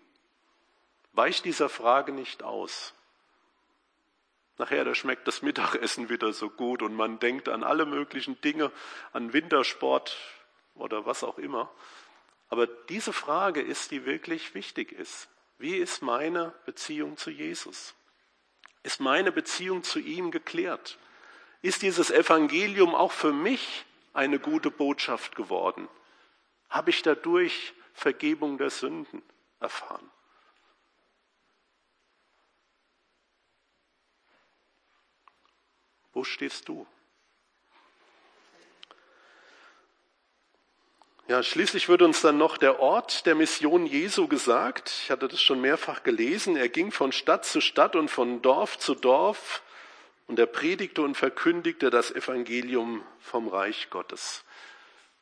[1.12, 2.94] weich dieser Frage nicht aus.
[4.60, 8.74] Nachher, da schmeckt das Mittagessen wieder so gut und man denkt an alle möglichen Dinge,
[9.14, 10.18] an Wintersport
[10.76, 11.72] oder was auch immer.
[12.50, 15.30] Aber diese Frage ist, die wirklich wichtig ist.
[15.60, 17.96] Wie ist meine Beziehung zu Jesus?
[18.84, 20.98] Ist meine Beziehung zu ihm geklärt?
[21.62, 25.88] Ist dieses Evangelium auch für mich eine gute Botschaft geworden?
[26.70, 29.22] Habe ich dadurch Vergebung der Sünden
[29.62, 30.12] erfahren?
[36.14, 36.88] Wo stehst du?
[41.30, 44.90] Ja, schließlich wird uns dann noch der Ort der Mission Jesu gesagt.
[45.04, 46.58] Ich hatte das schon mehrfach gelesen.
[46.58, 49.62] Er ging von Stadt zu Stadt und von Dorf zu Dorf
[50.26, 54.44] und er predigte und verkündigte das Evangelium vom Reich Gottes.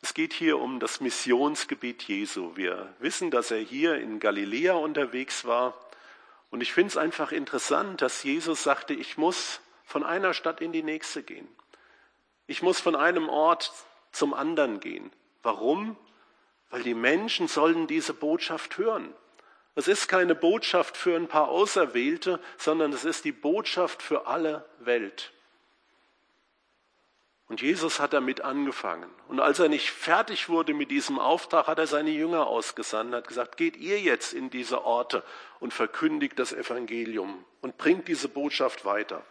[0.01, 2.55] Es geht hier um das Missionsgebiet Jesu.
[2.55, 5.73] Wir wissen, dass er hier in Galiläa unterwegs war.
[6.51, 10.73] Und ich finde es einfach interessant, dass Jesus sagte, ich muss von einer Stadt in
[10.73, 11.47] die nächste gehen.
[12.45, 13.71] Ich muss von einem Ort
[14.11, 15.11] zum anderen gehen.
[15.43, 15.95] Warum?
[16.69, 19.13] Weil die Menschen sollen diese Botschaft hören.
[19.75, 24.65] Es ist keine Botschaft für ein paar Auserwählte, sondern es ist die Botschaft für alle
[24.79, 25.31] Welt.
[27.47, 29.09] Und Jesus hat damit angefangen.
[29.29, 33.29] Und als er nicht fertig wurde mit diesem Auftrag, hat er seine Jünger ausgesandt, hat
[33.29, 35.23] gesagt, geht ihr jetzt in diese Orte
[35.61, 39.23] und verkündigt das Evangelium und bringt diese Botschaft weiter.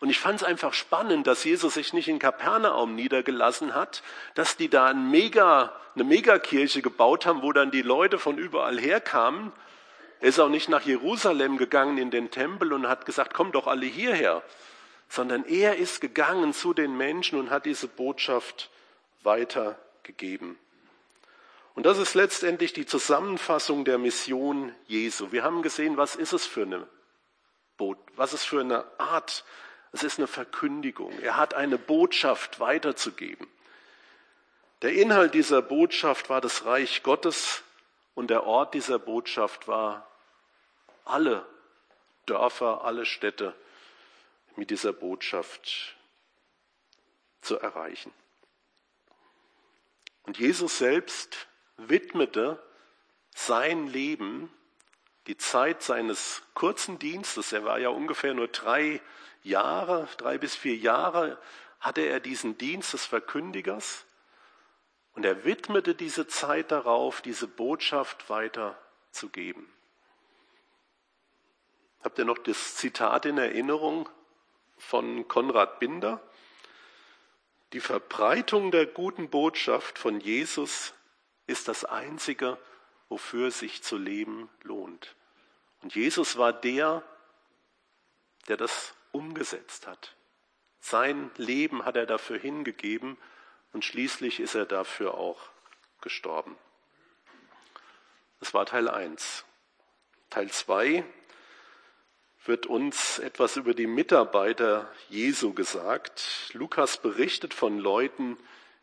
[0.00, 4.02] Und ich fand es einfach spannend, dass Jesus sich nicht in Kapernaum niedergelassen hat,
[4.34, 8.80] dass die da ein Mega, eine Megakirche gebaut haben, wo dann die Leute von überall
[8.80, 9.52] herkamen.
[10.20, 13.66] Er ist auch nicht nach Jerusalem gegangen in den Tempel und hat gesagt, kommt doch
[13.66, 14.42] alle hierher,
[15.10, 18.70] sondern er ist gegangen zu den Menschen und hat diese Botschaft
[19.22, 20.58] weitergegeben.
[21.74, 25.30] Und das ist letztendlich die Zusammenfassung der Mission Jesu.
[25.30, 26.86] Wir haben gesehen, was ist es für eine
[28.16, 29.44] was ist für eine Art
[29.92, 31.18] es ist eine Verkündigung.
[31.20, 33.48] Er hat eine Botschaft weiterzugeben.
[34.82, 37.62] Der Inhalt dieser Botschaft war das Reich Gottes
[38.14, 40.10] und der Ort dieser Botschaft war
[41.04, 41.46] alle
[42.26, 43.54] Dörfer, alle Städte
[44.56, 45.96] mit dieser Botschaft
[47.40, 48.12] zu erreichen.
[50.22, 52.62] Und Jesus selbst widmete
[53.34, 54.52] sein Leben,
[55.26, 59.00] die Zeit seines kurzen Dienstes, er war ja ungefähr nur drei
[59.42, 61.38] Jahre, drei bis vier Jahre
[61.80, 64.04] hatte er diesen Dienst des Verkündigers
[65.14, 69.66] und er widmete diese Zeit darauf, diese Botschaft weiterzugeben.
[72.02, 74.08] Habt ihr noch das Zitat in Erinnerung
[74.78, 76.20] von Konrad Binder?
[77.72, 80.94] Die Verbreitung der guten Botschaft von Jesus
[81.46, 82.58] ist das Einzige,
[83.08, 85.14] wofür sich zu leben lohnt.
[85.82, 87.02] Und Jesus war der,
[88.48, 90.14] der das umgesetzt hat.
[90.80, 93.16] Sein Leben hat er dafür hingegeben
[93.72, 95.40] und schließlich ist er dafür auch
[96.00, 96.56] gestorben.
[98.40, 99.44] Das war Teil 1.
[100.30, 101.04] Teil 2
[102.46, 106.50] wird uns etwas über die Mitarbeiter Jesu gesagt.
[106.54, 108.38] Lukas berichtet von Leuten,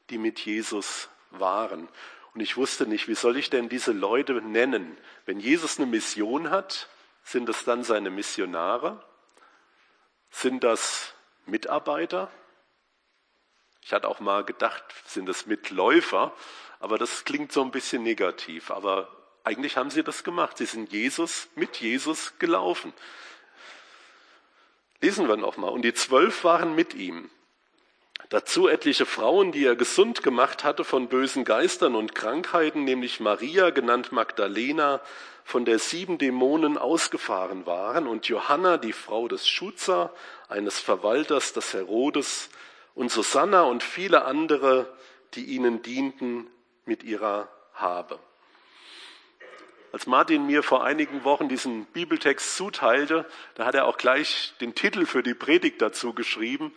[0.10, 1.90] die mit Jesus waren.
[2.34, 4.96] Und ich wusste nicht, wie soll ich denn diese Leute nennen?
[5.26, 6.88] Wenn Jesus eine Mission hat,
[7.24, 9.04] sind es dann seine Missionare?
[10.30, 11.14] Sind das
[11.46, 12.32] Mitarbeiter?
[13.82, 16.34] Ich hatte auch mal gedacht, sind das Mitläufer,
[16.80, 18.70] aber das klingt so ein bisschen negativ.
[18.70, 19.10] Aber
[19.44, 20.58] eigentlich haben sie das gemacht.
[20.58, 22.94] Sie sind Jesus, mit Jesus gelaufen.
[25.00, 25.70] Lesen wir nochmal.
[25.70, 27.30] Und die zwölf waren mit ihm.
[28.30, 33.70] Dazu etliche Frauen, die er gesund gemacht hatte von bösen Geistern und Krankheiten, nämlich Maria,
[33.70, 35.02] genannt Magdalena,
[35.46, 40.14] von der sieben Dämonen ausgefahren waren, und Johanna, die Frau des Schutzer,
[40.50, 42.50] eines Verwalters des Herodes,
[42.96, 44.92] und Susanna und viele andere,
[45.36, 46.48] die ihnen dienten
[46.86, 48.20] mit ihrer Habe.
[49.94, 54.76] Als Martin mir vor einigen Wochen diesen Bibeltext zuteilte, da hat er auch gleich den
[54.76, 56.74] Titel für die Predigt dazu geschrieben,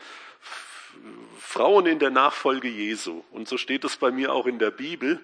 [1.38, 3.24] Frauen in der Nachfolge Jesu.
[3.30, 5.20] Und so steht es bei mir auch in der Bibel.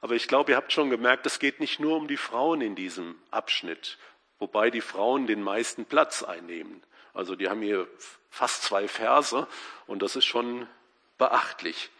[0.00, 2.74] Aber ich glaube, ihr habt schon gemerkt, es geht nicht nur um die Frauen in
[2.74, 3.98] diesem Abschnitt,
[4.38, 6.82] wobei die Frauen den meisten Platz einnehmen.
[7.14, 7.88] Also die haben hier
[8.30, 9.46] fast zwei Verse
[9.86, 10.68] und das ist schon
[11.16, 11.90] beachtlich.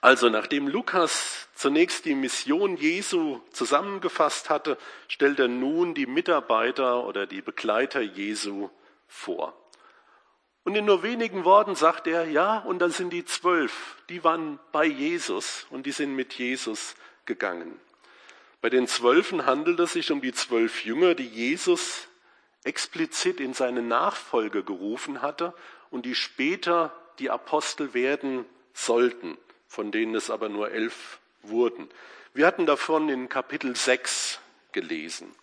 [0.00, 4.78] Also nachdem Lukas zunächst die Mission Jesu zusammengefasst hatte,
[5.08, 8.68] stellt er nun die Mitarbeiter oder die Begleiter Jesu
[9.08, 9.56] vor.
[10.68, 14.58] Und in nur wenigen Worten sagt er, ja, und dann sind die zwölf, die waren
[14.70, 16.94] bei Jesus und die sind mit Jesus
[17.24, 17.80] gegangen.
[18.60, 22.06] Bei den Zwölfen handelt es sich um die zwölf Jünger, die Jesus
[22.64, 25.54] explizit in seine Nachfolge gerufen hatte
[25.90, 28.44] und die später die Apostel werden
[28.74, 29.38] sollten
[29.68, 31.88] von denen es aber nur elf wurden.
[32.34, 34.40] Wir hatten davon in Kapitel 6
[34.72, 35.34] gelesen.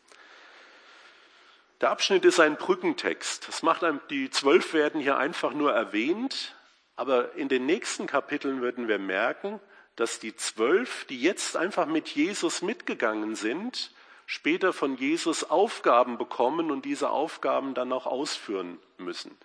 [1.82, 3.48] Der Abschnitt ist ein Brückentext.
[3.48, 6.56] Das macht einem, die zwölf werden hier einfach nur erwähnt,
[6.96, 9.60] aber in den nächsten Kapiteln würden wir merken,
[9.96, 13.92] dass die zwölf, die jetzt einfach mit Jesus mitgegangen sind,
[14.26, 19.38] später von Jesus Aufgaben bekommen und diese Aufgaben dann auch ausführen müssen.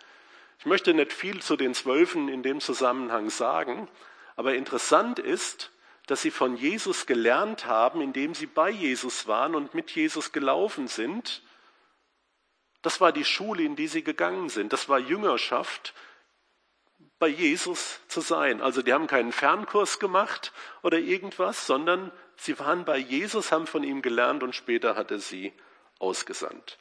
[0.59, 3.89] Ich möchte nicht viel zu den Zwölfen in dem Zusammenhang sagen,
[4.37, 5.71] aber interessant ist,
[6.07, 10.89] dass sie von Jesus gelernt haben, indem sie bei Jesus waren und mit Jesus gelaufen
[10.89, 11.43] sind.
[12.83, 14.73] Das war die Schule, in die sie gegangen sind.
[14.73, 15.95] Das war Jüngerschaft,
[17.21, 18.63] bei Jesus zu sein.
[18.63, 20.53] Also die haben keinen Fernkurs gemacht
[20.83, 25.19] oder irgendwas, sondern sie waren bei Jesus, haben von ihm gelernt und später hat er
[25.19, 25.53] sie
[25.99, 26.79] ausgesandt.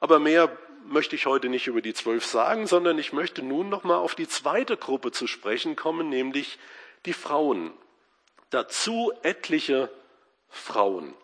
[0.00, 0.56] Aber mehr
[0.86, 4.16] möchte ich heute nicht über die zwölf sagen, sondern ich möchte nun noch mal auf
[4.16, 6.58] die zweite Gruppe zu sprechen kommen, nämlich
[7.06, 7.72] die Frauen.
[8.50, 9.88] Dazu etliche
[10.48, 11.14] Frauen.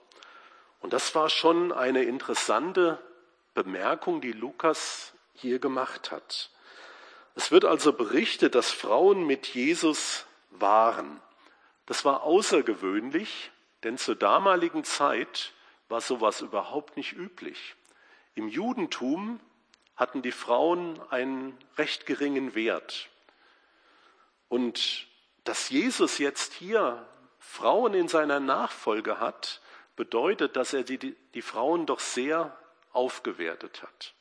[0.78, 3.02] Und das war schon eine interessante
[3.56, 6.50] Bemerkung, die Lukas hier gemacht hat.
[7.34, 11.20] Es wird also berichtet, dass Frauen mit Jesus waren.
[11.86, 13.50] Das war außergewöhnlich,
[13.82, 15.54] denn zur damaligen Zeit
[15.88, 17.76] war sowas überhaupt nicht üblich.
[18.34, 19.40] Im Judentum
[19.96, 23.08] hatten die Frauen einen recht geringen Wert.
[24.48, 25.06] Und
[25.44, 29.62] dass Jesus jetzt hier Frauen in seiner Nachfolge hat,
[29.94, 32.54] bedeutet, dass er die, die Frauen doch sehr
[32.96, 34.14] aufgewertet hat.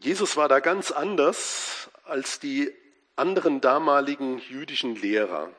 [0.00, 2.72] Jesus war da ganz anders als die
[3.14, 5.50] anderen damaligen jüdischen Lehrer.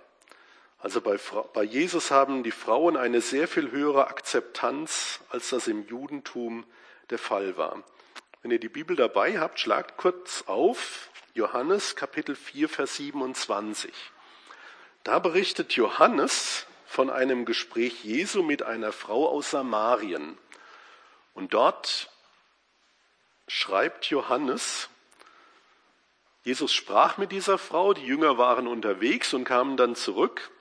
[0.79, 1.17] Also bei,
[1.53, 6.65] bei Jesus haben die Frauen eine sehr viel höhere Akzeptanz, als das im Judentum
[7.09, 7.81] der Fall war.
[8.41, 13.93] Wenn ihr die Bibel dabei habt, schlagt kurz auf Johannes Kapitel 4, Vers 27.
[15.05, 20.37] Da berichtet Johannes von einem Gespräch Jesu mit einer Frau aus Samarien.
[21.33, 22.11] Und dort
[23.47, 24.89] schreibt Johannes,
[26.43, 30.51] Jesus sprach mit dieser Frau, die Jünger waren unterwegs und kamen dann zurück.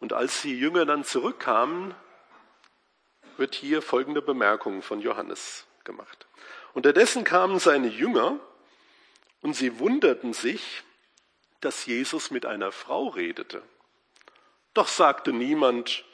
[0.00, 1.94] Und als die Jünger dann zurückkamen,
[3.36, 6.26] wird hier folgende Bemerkung von Johannes gemacht.
[6.74, 8.40] Unterdessen kamen seine Jünger
[9.42, 10.82] und sie wunderten sich,
[11.60, 13.62] dass Jesus mit einer Frau redete.
[14.76, 16.04] Doch sagte niemand,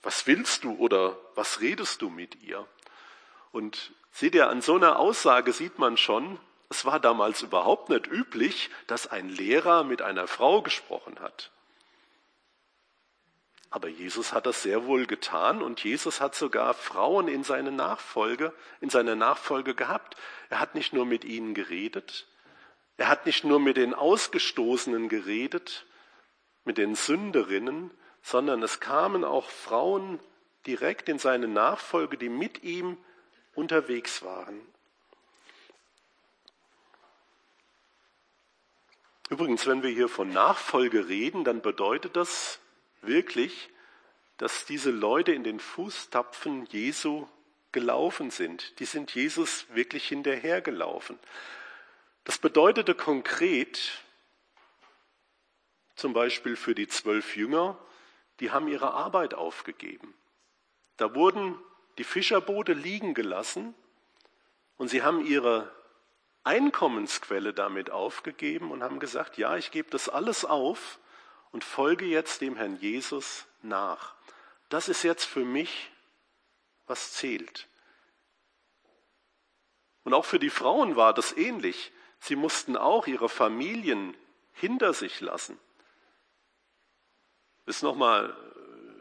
[0.00, 2.64] was willst du oder was redest du mit ihr?
[3.50, 6.38] Und seht ihr, an so einer Aussage sieht man schon,
[6.70, 11.50] es war damals überhaupt nicht üblich, dass ein Lehrer mit einer Frau gesprochen hat.
[13.70, 18.52] Aber Jesus hat das sehr wohl getan und Jesus hat sogar Frauen in seine Nachfolge,
[18.80, 20.16] in seiner Nachfolge gehabt.
[20.48, 22.28] Er hat nicht nur mit ihnen geredet,
[22.98, 25.86] er hat nicht nur mit den Ausgestoßenen geredet,
[26.64, 27.90] mit den Sünderinnen,
[28.22, 30.20] sondern es kamen auch Frauen
[30.66, 32.96] direkt in seine Nachfolge, die mit ihm
[33.54, 34.60] unterwegs waren.
[39.28, 42.60] Übrigens, wenn wir hier von Nachfolge reden, dann bedeutet das,
[43.00, 43.70] wirklich,
[44.36, 47.26] dass diese Leute in den Fußtapfen Jesu
[47.72, 48.78] gelaufen sind.
[48.78, 51.18] Die sind Jesus wirklich hinterhergelaufen.
[52.24, 54.02] Das bedeutete konkret,
[55.96, 57.78] zum Beispiel für die zwölf Jünger,
[58.42, 60.12] die haben ihre Arbeit aufgegeben.
[60.96, 61.56] Da wurden
[61.96, 63.72] die Fischerboote liegen gelassen
[64.76, 65.72] und sie haben ihre
[66.42, 70.98] Einkommensquelle damit aufgegeben und haben gesagt, ja, ich gebe das alles auf
[71.52, 74.16] und folge jetzt dem Herrn Jesus nach.
[74.70, 75.92] Das ist jetzt für mich,
[76.88, 77.68] was zählt.
[80.02, 81.92] Und auch für die Frauen war das ähnlich.
[82.18, 84.16] Sie mussten auch ihre Familien
[84.52, 85.60] hinter sich lassen.
[87.66, 88.36] Ist nochmal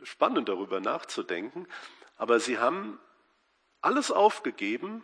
[0.04, 1.68] spannend darüber nachzudenken.
[2.18, 3.00] Aber sie haben
[3.82, 5.04] alles aufgegeben,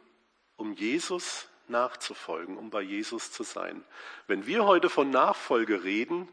[0.55, 3.83] um Jesus nachzufolgen, um bei Jesus zu sein.
[4.27, 6.29] Wenn wir heute von Nachfolge reden,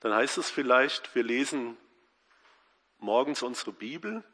[0.00, 1.76] dann heißt es vielleicht, wir lesen
[2.98, 4.24] morgens unsere Bibel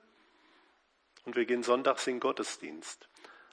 [1.24, 3.08] und wir gehen sonntags in den Gottesdienst.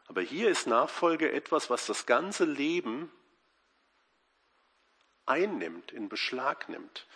[0.07, 3.12] Aber hier ist Nachfolge etwas, was das ganze Leben
[5.26, 7.07] einnimmt, in Beschlag nimmt.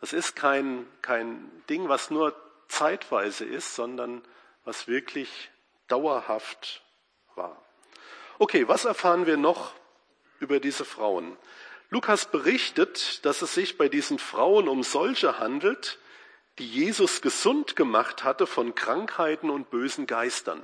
[0.00, 2.34] Das ist kein, kein Ding, was nur
[2.68, 4.22] zeitweise ist, sondern
[4.64, 5.50] was wirklich
[5.88, 6.82] dauerhaft
[7.34, 7.60] war.
[8.38, 9.72] Okay, was erfahren wir noch
[10.38, 11.36] über diese Frauen?
[11.90, 15.98] Lukas berichtet, dass es sich bei diesen Frauen um solche handelt,
[16.58, 20.60] die Jesus gesund gemacht hatte von Krankheiten und bösen Geistern.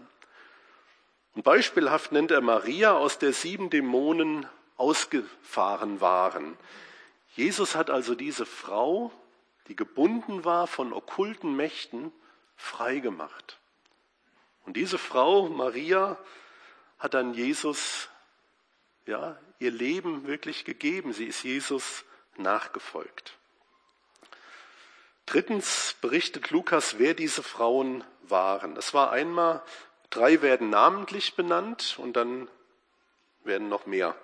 [1.34, 6.56] Und beispielhaft nennt er Maria, aus der sieben Dämonen ausgefahren waren.
[7.34, 9.10] Jesus hat also diese Frau,
[9.68, 12.12] die gebunden war von okkulten Mächten,
[12.56, 13.58] freigemacht.
[14.64, 16.18] Und diese Frau, Maria,
[16.98, 18.08] hat dann Jesus,
[19.06, 21.12] ja, ihr Leben wirklich gegeben.
[21.12, 22.04] Sie ist Jesus
[22.36, 23.36] nachgefolgt.
[25.26, 28.76] Drittens berichtet Lukas, wer diese Frauen waren.
[28.76, 29.62] Es war einmal,
[30.10, 32.48] drei werden namentlich benannt und dann
[33.42, 34.14] werden noch mehr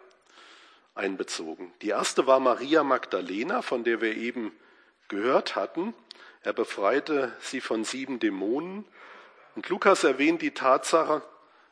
[0.94, 1.72] einbezogen.
[1.82, 4.52] Die erste war Maria Magdalena, von der wir eben
[5.10, 5.92] gehört hatten.
[6.42, 8.86] Er befreite sie von sieben Dämonen.
[9.54, 11.22] Und Lukas erwähnt die Tatsache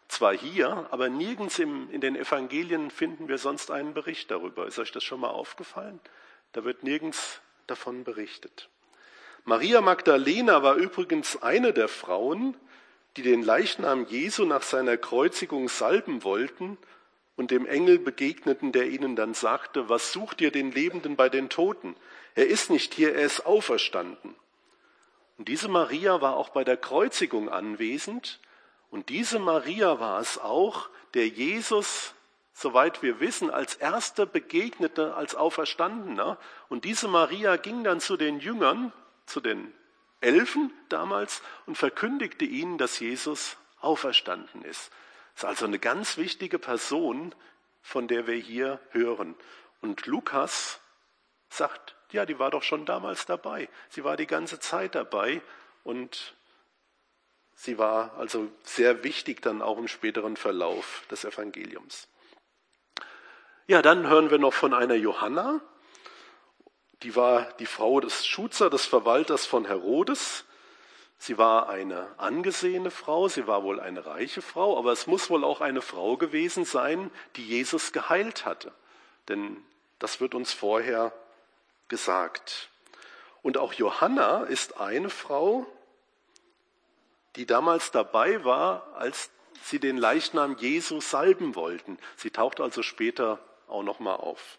[0.09, 4.67] zwar hier, aber nirgends im, in den Evangelien finden wir sonst einen Bericht darüber.
[4.67, 6.01] Ist euch das schon mal aufgefallen?
[6.53, 8.69] Da wird nirgends davon berichtet.
[9.45, 12.57] Maria Magdalena war übrigens eine der Frauen,
[13.17, 16.79] die den Leichnam Jesu nach seiner Kreuzigung salben wollten
[17.37, 21.49] und dem Engel begegneten, der ihnen dann sagte, was sucht ihr den Lebenden bei den
[21.49, 21.97] Toten?
[22.39, 24.37] Er ist nicht hier, er ist auferstanden.
[25.39, 28.39] Und diese Maria war auch bei der Kreuzigung anwesend.
[28.91, 32.15] Und diese Maria war es auch, der Jesus,
[32.53, 36.39] soweit wir wissen, als erste begegnete als Auferstandener.
[36.69, 38.93] Und diese Maria ging dann zu den Jüngern,
[39.27, 39.75] zu den
[40.21, 44.93] Elfen damals, und verkündigte ihnen, dass Jesus auferstanden ist.
[45.35, 47.35] Das ist also eine ganz wichtige Person,
[47.83, 49.35] von der wir hier hören.
[49.81, 50.79] Und Lukas
[51.49, 53.69] sagt, ja, die war doch schon damals dabei.
[53.89, 55.43] Sie war die ganze Zeit dabei
[55.85, 56.35] und
[57.55, 62.09] sie war also sehr wichtig dann auch im späteren Verlauf des Evangeliums.
[63.67, 65.61] Ja, dann hören wir noch von einer Johanna.
[67.03, 70.47] Die war die Frau des Schuzer, des Verwalters von Herodes.
[71.19, 75.45] Sie war eine angesehene Frau, sie war wohl eine reiche Frau, aber es muss wohl
[75.45, 78.73] auch eine Frau gewesen sein, die Jesus geheilt hatte.
[79.29, 79.57] Denn
[79.99, 81.13] das wird uns vorher
[81.89, 82.71] gesagt.
[83.43, 85.67] Und auch Johanna ist eine Frau,
[87.37, 89.31] die damals dabei war, als
[89.63, 91.99] sie den Leichnam Jesu salben wollten.
[92.17, 94.59] Sie taucht also später auch noch mal auf.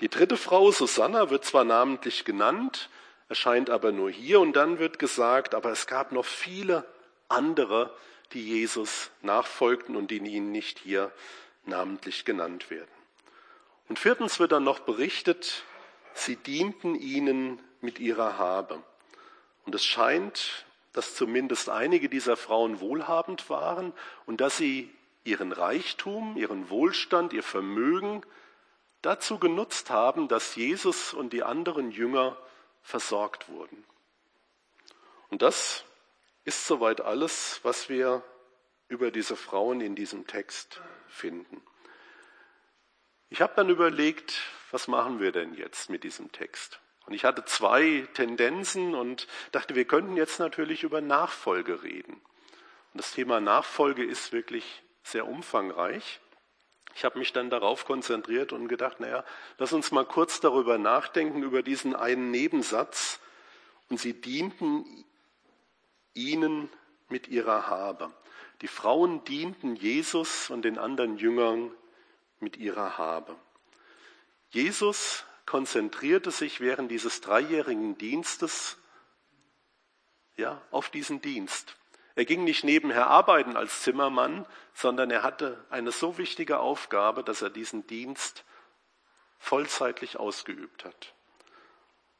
[0.00, 2.88] Die dritte Frau, Susanna, wird zwar namentlich genannt,
[3.28, 6.86] erscheint aber nur hier und dann wird gesagt, aber es gab noch viele
[7.28, 7.94] andere,
[8.32, 11.12] die Jesus nachfolgten und die ihnen nicht hier
[11.64, 12.88] namentlich genannt werden.
[13.88, 15.64] Und viertens wird dann noch berichtet,
[16.24, 18.82] sie dienten ihnen mit ihrer Habe.
[19.64, 23.92] Und es scheint, dass zumindest einige dieser Frauen wohlhabend waren
[24.26, 24.90] und dass sie
[25.24, 28.22] ihren Reichtum, ihren Wohlstand, ihr Vermögen
[29.02, 32.36] dazu genutzt haben, dass Jesus und die anderen Jünger
[32.82, 33.84] versorgt wurden.
[35.28, 35.84] Und das
[36.44, 38.22] ist soweit alles, was wir
[38.88, 41.62] über diese Frauen in diesem Text finden.
[43.28, 44.40] Ich habe dann überlegt,
[44.70, 46.80] was machen wir denn jetzt mit diesem Text?
[47.06, 52.20] Und ich hatte zwei Tendenzen und dachte, wir könnten jetzt natürlich über Nachfolge reden.
[52.92, 56.20] Und das Thema Nachfolge ist wirklich sehr umfangreich.
[56.94, 59.24] Ich habe mich dann darauf konzentriert und gedacht, naja,
[59.56, 63.20] lass uns mal kurz darüber nachdenken, über diesen einen Nebensatz.
[63.88, 65.04] Und sie dienten
[66.12, 66.68] ihnen
[67.08, 68.12] mit ihrer Habe.
[68.60, 71.70] Die Frauen dienten Jesus und den anderen Jüngern
[72.40, 73.36] mit ihrer Habe.
[74.50, 78.78] Jesus konzentrierte sich während dieses dreijährigen Dienstes
[80.36, 81.76] ja, auf diesen Dienst.
[82.14, 87.42] Er ging nicht nebenher arbeiten als Zimmermann, sondern er hatte eine so wichtige Aufgabe, dass
[87.42, 88.44] er diesen Dienst
[89.38, 91.14] vollzeitlich ausgeübt hat.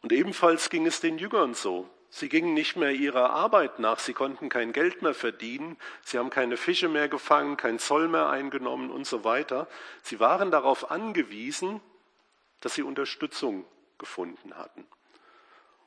[0.03, 1.89] Und ebenfalls ging es den Jüngern so.
[2.11, 6.31] Sie gingen nicht mehr ihrer Arbeit nach, sie konnten kein Geld mehr verdienen, sie haben
[6.31, 9.69] keine Fische mehr gefangen, kein Zoll mehr eingenommen und so weiter.
[10.03, 11.83] Sie waren darauf angewiesen,
[12.61, 13.65] dass sie Unterstützung
[13.99, 14.87] gefunden hatten.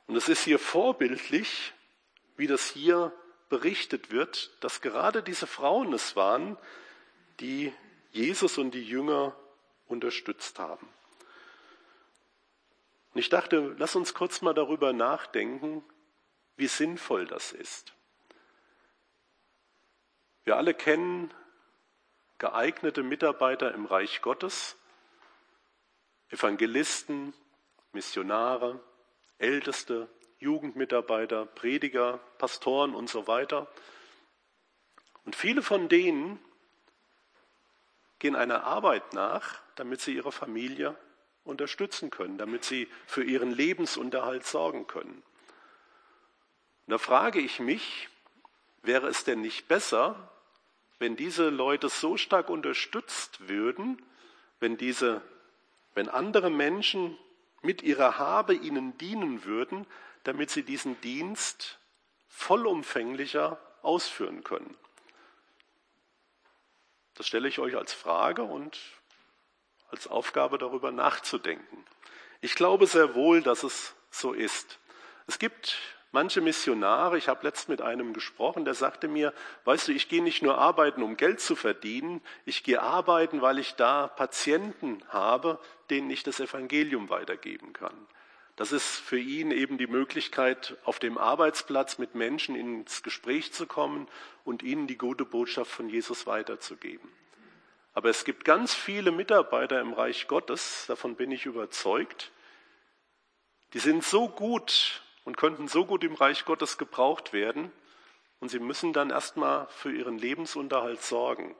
[0.06, 1.72] Und es ist hier vorbildlich,
[2.36, 3.12] wie das hier
[3.48, 6.56] berichtet wird, dass gerade diese Frauen es waren,
[7.40, 7.72] die
[8.10, 9.36] Jesus und die Jünger
[9.86, 10.88] unterstützt haben.
[13.14, 15.84] Und ich dachte, lass uns kurz mal darüber nachdenken,
[16.56, 17.92] wie sinnvoll das ist.
[20.44, 21.32] Wir alle kennen
[22.38, 24.76] geeignete Mitarbeiter im Reich Gottes,
[26.32, 27.34] Evangelisten,
[27.92, 28.80] Missionare,
[29.38, 30.08] Älteste,
[30.38, 33.68] Jugendmitarbeiter, Prediger, Pastoren und so weiter.
[35.24, 36.38] Und viele von denen
[38.18, 40.96] gehen einer Arbeit nach, damit sie ihre Familie
[41.44, 45.22] unterstützen können, damit sie für ihren Lebensunterhalt sorgen können.
[46.86, 48.08] Und da frage ich mich,
[48.82, 50.30] wäre es denn nicht besser,
[50.98, 54.00] wenn diese Leute so stark unterstützt würden,
[54.60, 55.20] wenn diese,
[55.94, 57.16] wenn andere Menschen
[57.62, 59.86] mit ihrer Habe ihnen dienen würden,
[60.24, 61.78] damit sie diesen Dienst
[62.28, 64.76] vollumfänglicher ausführen können?
[67.14, 68.78] Das stelle ich euch als Frage und
[69.90, 71.84] als Aufgabe darüber nachzudenken.
[72.40, 74.78] Ich glaube sehr wohl, dass es so ist.
[75.26, 75.76] Es gibt
[76.12, 79.32] manche Missionare, ich habe letzt mit einem gesprochen, der sagte mir,
[79.64, 83.58] weißt du, ich gehe nicht nur arbeiten, um Geld zu verdienen, ich gehe arbeiten, weil
[83.58, 85.58] ich da Patienten habe,
[85.90, 87.96] denen ich das Evangelium weitergeben kann.
[88.56, 93.66] Das ist für ihn eben die Möglichkeit, auf dem Arbeitsplatz mit Menschen ins Gespräch zu
[93.66, 94.06] kommen
[94.44, 97.08] und ihnen die gute Botschaft von Jesus weiterzugeben.
[97.94, 102.30] Aber es gibt ganz viele Mitarbeiter im Reich Gottes, davon bin ich überzeugt,
[103.72, 107.70] die sind so gut und könnten so gut im Reich Gottes gebraucht werden
[108.40, 111.54] und sie müssen dann erstmal für ihren Lebensunterhalt sorgen.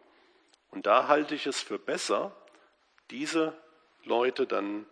[0.71, 2.35] Und da halte ich es für besser,
[3.11, 3.57] diese
[4.05, 4.87] Leute dann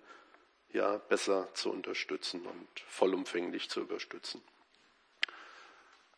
[0.72, 4.42] ja besser zu unterstützen und vollumfänglich zu unterstützen.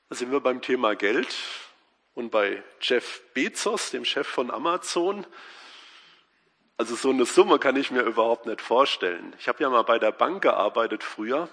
[0.09, 1.34] Da sind wir beim Thema Geld
[2.14, 5.26] und bei Jeff Bezos, dem Chef von Amazon.
[6.76, 9.34] Also so eine Summe kann ich mir überhaupt nicht vorstellen.
[9.38, 11.48] Ich habe ja mal bei der Bank gearbeitet früher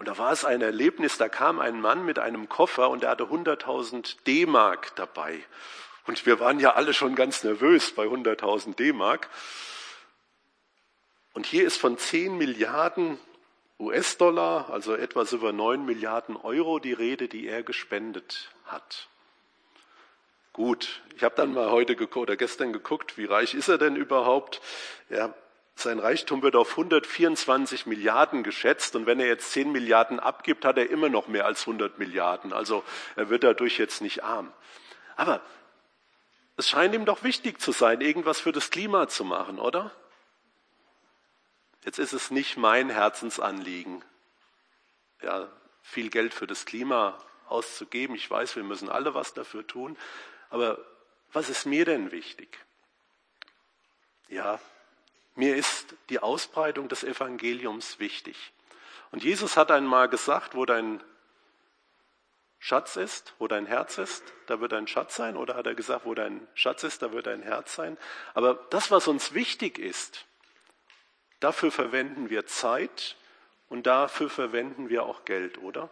[0.00, 3.10] und da war es ein Erlebnis, da kam ein Mann mit einem Koffer und der
[3.10, 5.44] hatte 100.000 D-Mark dabei.
[6.06, 9.28] Und wir waren ja alle schon ganz nervös bei 100.000 D-Mark.
[11.34, 13.18] Und hier ist von 10 Milliarden
[13.78, 19.06] US-Dollar, also etwas über 9 Milliarden Euro, die Rede, die er gespendet hat.
[20.54, 24.62] Gut, ich habe dann mal heute oder gestern geguckt, wie reich ist er denn überhaupt?
[25.10, 25.34] Ja,
[25.80, 30.78] sein Reichtum wird auf 124 Milliarden geschätzt und wenn er jetzt 10 Milliarden abgibt, hat
[30.78, 32.52] er immer noch mehr als 100 Milliarden.
[32.52, 32.84] Also
[33.16, 34.52] er wird dadurch jetzt nicht arm.
[35.16, 35.40] Aber
[36.56, 39.90] es scheint ihm doch wichtig zu sein, irgendwas für das Klima zu machen, oder?
[41.84, 44.04] Jetzt ist es nicht mein Herzensanliegen,
[45.22, 45.48] ja,
[45.82, 47.18] viel Geld für das Klima
[47.48, 48.14] auszugeben.
[48.14, 49.96] Ich weiß, wir müssen alle was dafür tun.
[50.50, 50.78] Aber
[51.32, 52.58] was ist mir denn wichtig?
[54.28, 54.60] Ja,
[55.40, 58.52] mir ist die Ausbreitung des Evangeliums wichtig.
[59.10, 61.02] Und Jesus hat einmal gesagt, wo dein
[62.58, 65.36] Schatz ist, wo dein Herz ist, da wird dein Schatz sein.
[65.36, 67.98] Oder hat er gesagt, wo dein Schatz ist, da wird dein Herz sein.
[68.34, 70.26] Aber das, was uns wichtig ist,
[71.40, 73.16] Dafür verwenden wir Zeit
[73.70, 75.88] und dafür verwenden wir auch Geld, oder?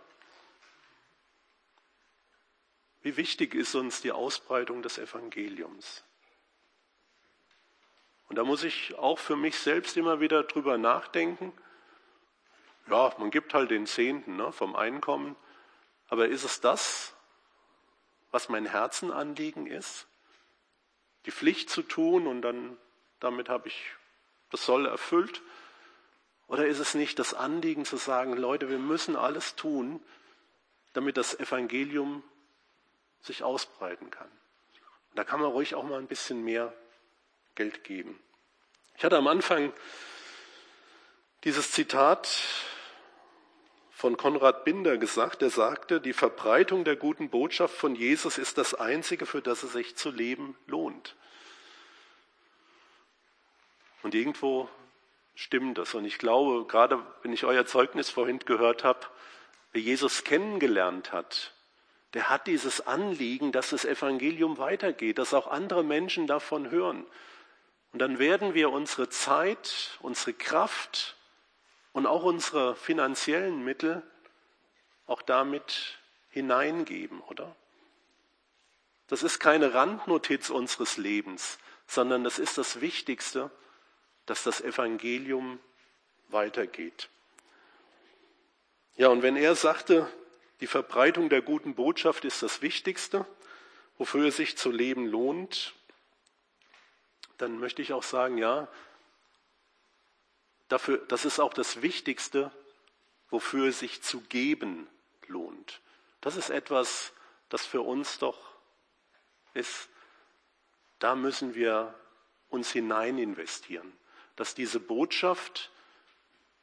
[3.01, 6.05] Wie wichtig ist uns die Ausbreitung des Evangeliums?
[8.29, 11.53] Und da muss ich auch für mich selbst immer wieder drüber nachdenken.
[12.89, 15.37] Ja, man gibt halt den Zehnten ne, vom Einkommen,
[16.09, 17.15] aber ist es das,
[18.31, 20.07] was mein Herzenanliegen ist?
[21.27, 22.77] Die Pflicht zu tun und dann
[23.21, 23.95] damit habe ich
[24.51, 25.43] das soll erfüllt?
[26.47, 30.03] Oder ist es nicht das Anliegen zu sagen, Leute, wir müssen alles tun,
[30.95, 32.23] damit das Evangelium
[33.21, 34.31] sich ausbreiten kann?
[35.11, 36.73] Und da kann man ruhig auch mal ein bisschen mehr
[37.59, 38.17] Geld geben.
[38.97, 39.73] Ich hatte am Anfang
[41.43, 42.29] dieses Zitat
[43.91, 48.75] von Konrad Binder gesagt, der sagte, die Verbreitung der guten Botschaft von Jesus ist das
[48.75, 51.17] Einzige, für das es sich zu leben lohnt.
[54.05, 54.69] Und irgendwo
[55.35, 55.95] stimmt das.
[55.95, 59.01] Und ich glaube, gerade wenn ich euer Zeugnis vorhin gehört habe,
[59.73, 61.55] wer Jesus kennengelernt hat,
[62.15, 67.05] der hat dieses Anliegen, dass das Evangelium weitergeht, dass auch andere Menschen davon hören.
[67.93, 71.17] Und dann werden wir unsere Zeit, unsere Kraft
[71.93, 74.03] und auch unsere finanziellen Mittel
[75.07, 75.99] auch damit
[76.31, 77.57] hineingeben, oder?
[79.09, 83.51] Das ist keine Randnotiz unseres Lebens, sondern das ist das Wichtigste,
[84.27, 85.59] dass das Evangelium
[86.29, 87.09] weitergeht.
[88.97, 90.11] Ja, und wenn er sagte,
[90.61, 93.25] die Verbreitung der guten Botschaft ist das Wichtigste,
[93.97, 95.75] wofür es sich zu leben lohnt,
[97.39, 98.69] dann möchte ich auch sagen, ja,
[100.69, 102.53] dafür, das ist auch das Wichtigste,
[103.31, 104.89] wofür es sich zu geben
[105.27, 105.81] lohnt.
[106.21, 107.13] Das ist etwas,
[107.49, 108.39] das für uns doch
[109.55, 109.89] ist,
[110.99, 111.95] da müssen wir
[112.49, 113.93] uns hinein investieren,
[114.37, 115.71] dass diese Botschaft,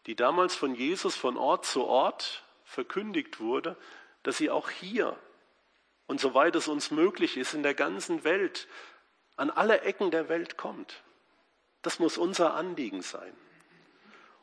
[0.05, 3.77] die damals von Jesus von Ort zu Ort verkündigt wurde,
[4.23, 5.17] dass sie auch hier
[6.07, 8.67] und soweit es uns möglich ist in der ganzen Welt,
[9.35, 11.03] an alle Ecken der Welt kommt.
[11.81, 13.35] Das muss unser Anliegen sein.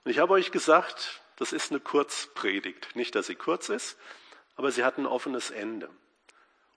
[0.05, 2.95] Und ich habe euch gesagt, das ist eine Kurzpredigt.
[2.95, 3.99] Nicht, dass sie kurz ist,
[4.57, 5.88] aber sie hat ein offenes Ende.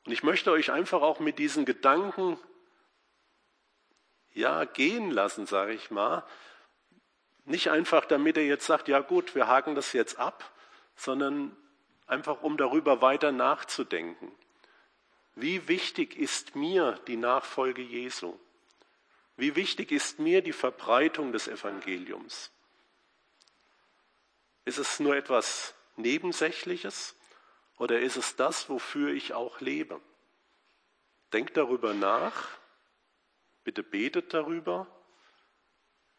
[0.06, 2.40] Und ich möchte euch einfach auch mit diesen Gedanken
[4.34, 6.24] ja gehen lassen, sage ich mal.
[7.46, 10.52] Nicht einfach, damit er jetzt sagt, ja gut, wir haken das jetzt ab,
[10.96, 11.56] sondern
[12.08, 14.32] einfach, um darüber weiter nachzudenken.
[15.36, 18.40] Wie wichtig ist mir die Nachfolge Jesu?
[19.36, 22.52] Wie wichtig ist mir die Verbreitung des Evangeliums?
[24.64, 27.16] Ist es nur etwas Nebensächliches
[27.78, 30.00] oder ist es das, wofür ich auch lebe?
[31.34, 32.58] Denkt darüber nach,
[33.66, 34.88] bitte betet darüber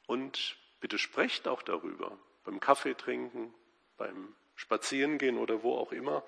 [0.07, 3.55] und bitte sprecht auch darüber, beim Kaffee trinken,
[3.97, 6.23] beim Spazierengehen oder wo auch immer.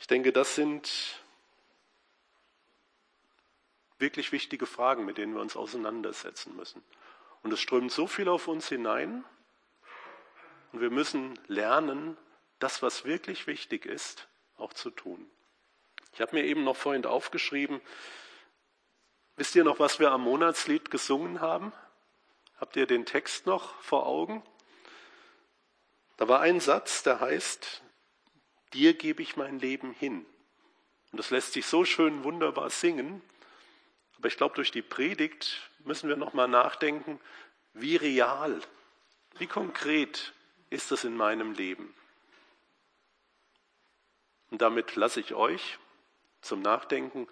[0.00, 1.22] Ich denke, das sind
[4.00, 6.82] wirklich wichtige Fragen, mit denen wir uns auseinandersetzen müssen.
[7.42, 9.24] Und es strömt so viel auf uns hinein
[10.72, 12.16] und wir müssen lernen,
[12.58, 15.28] das, was wirklich wichtig ist, auch zu tun.
[16.12, 17.80] Ich habe mir eben noch vorhin aufgeschrieben,
[19.36, 21.72] wisst ihr noch, was wir am Monatslied gesungen haben?
[22.58, 24.42] Habt ihr den Text noch vor Augen?
[26.18, 27.82] Da war ein Satz, der heißt,
[28.74, 30.26] dir gebe ich mein Leben hin.
[31.10, 33.22] Und das lässt sich so schön wunderbar singen.
[34.20, 37.18] Aber ich glaube, durch die Predigt müssen wir nochmal nachdenken,
[37.72, 38.60] wie real,
[39.38, 40.34] wie konkret
[40.68, 41.94] ist das in meinem Leben?
[44.50, 45.78] Und damit lasse ich euch
[46.42, 47.28] zum Nachdenken.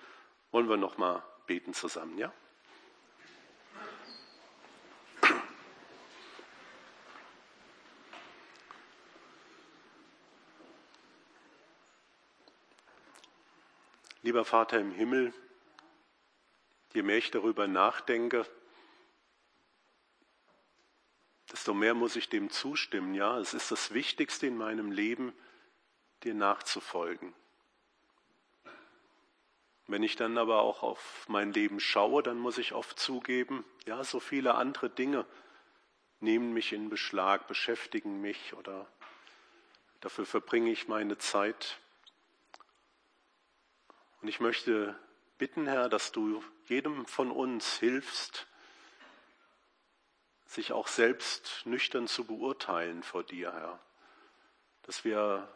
[0.50, 2.32] Wollen wir noch mal beten zusammen, ja?
[14.22, 15.34] Lieber Vater im Himmel,
[16.94, 18.46] je mehr ich darüber nachdenke,
[21.50, 23.14] desto mehr muss ich dem zustimmen.
[23.14, 25.32] Ja, es ist das Wichtigste in meinem Leben,
[26.22, 27.34] dir nachzufolgen.
[29.86, 34.04] Wenn ich dann aber auch auf mein Leben schaue, dann muss ich oft zugeben, ja,
[34.04, 35.24] so viele andere Dinge
[36.20, 38.86] nehmen mich in Beschlag, beschäftigen mich oder
[40.00, 41.78] dafür verbringe ich meine Zeit.
[44.20, 44.98] Und ich möchte
[45.38, 48.46] bitten, Herr, dass du jedem von uns hilfst,
[50.46, 53.78] sich auch selbst nüchtern zu beurteilen vor dir, Herr.
[54.82, 55.48] Dass wir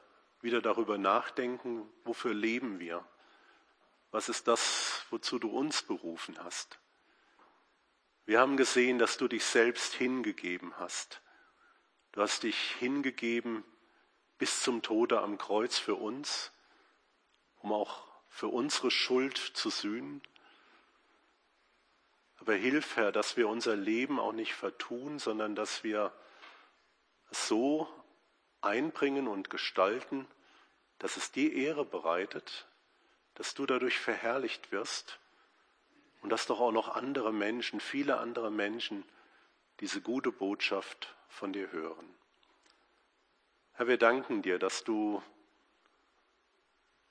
[0.43, 3.05] wieder darüber nachdenken, wofür leben wir?
[4.11, 6.79] Was ist das, wozu du uns berufen hast?
[8.27, 11.23] Wir haben gesehen, dass du dich selbst hingegeben hast.
[12.13, 13.65] Du hast dich hingegeben
[14.39, 16.53] bis zum Tode am Kreuz für uns,
[17.61, 20.23] um auch für unsere Schuld zu sühnen.
[22.43, 26.13] Aber hilf, Herr, dass wir unser Leben auch nicht vertun, sondern dass wir
[27.31, 27.87] es so
[28.61, 30.27] einbringen und gestalten,
[30.99, 32.67] dass es dir Ehre bereitet,
[33.35, 35.21] dass du dadurch verherrlicht wirst
[36.23, 39.05] und dass doch auch noch andere Menschen, viele andere Menschen
[39.79, 42.13] diese gute Botschaft von dir hören.
[43.75, 45.23] Herr, wir danken dir, dass du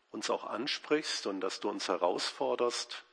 [0.09, 3.05] uns auch ansprichst und dass du uns herausforderst,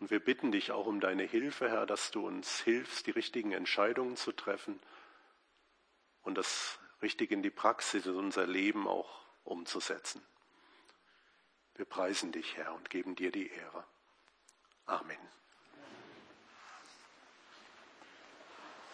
[0.00, 3.52] und wir bitten dich auch um deine Hilfe, Herr, dass du uns hilfst, die richtigen
[3.52, 4.80] Entscheidungen zu treffen
[6.22, 10.22] und das richtig in die Praxis, in unser Leben auch umzusetzen.
[11.74, 13.84] Wir preisen dich, Herr, und geben dir die Ehre.
[14.86, 15.18] Amen.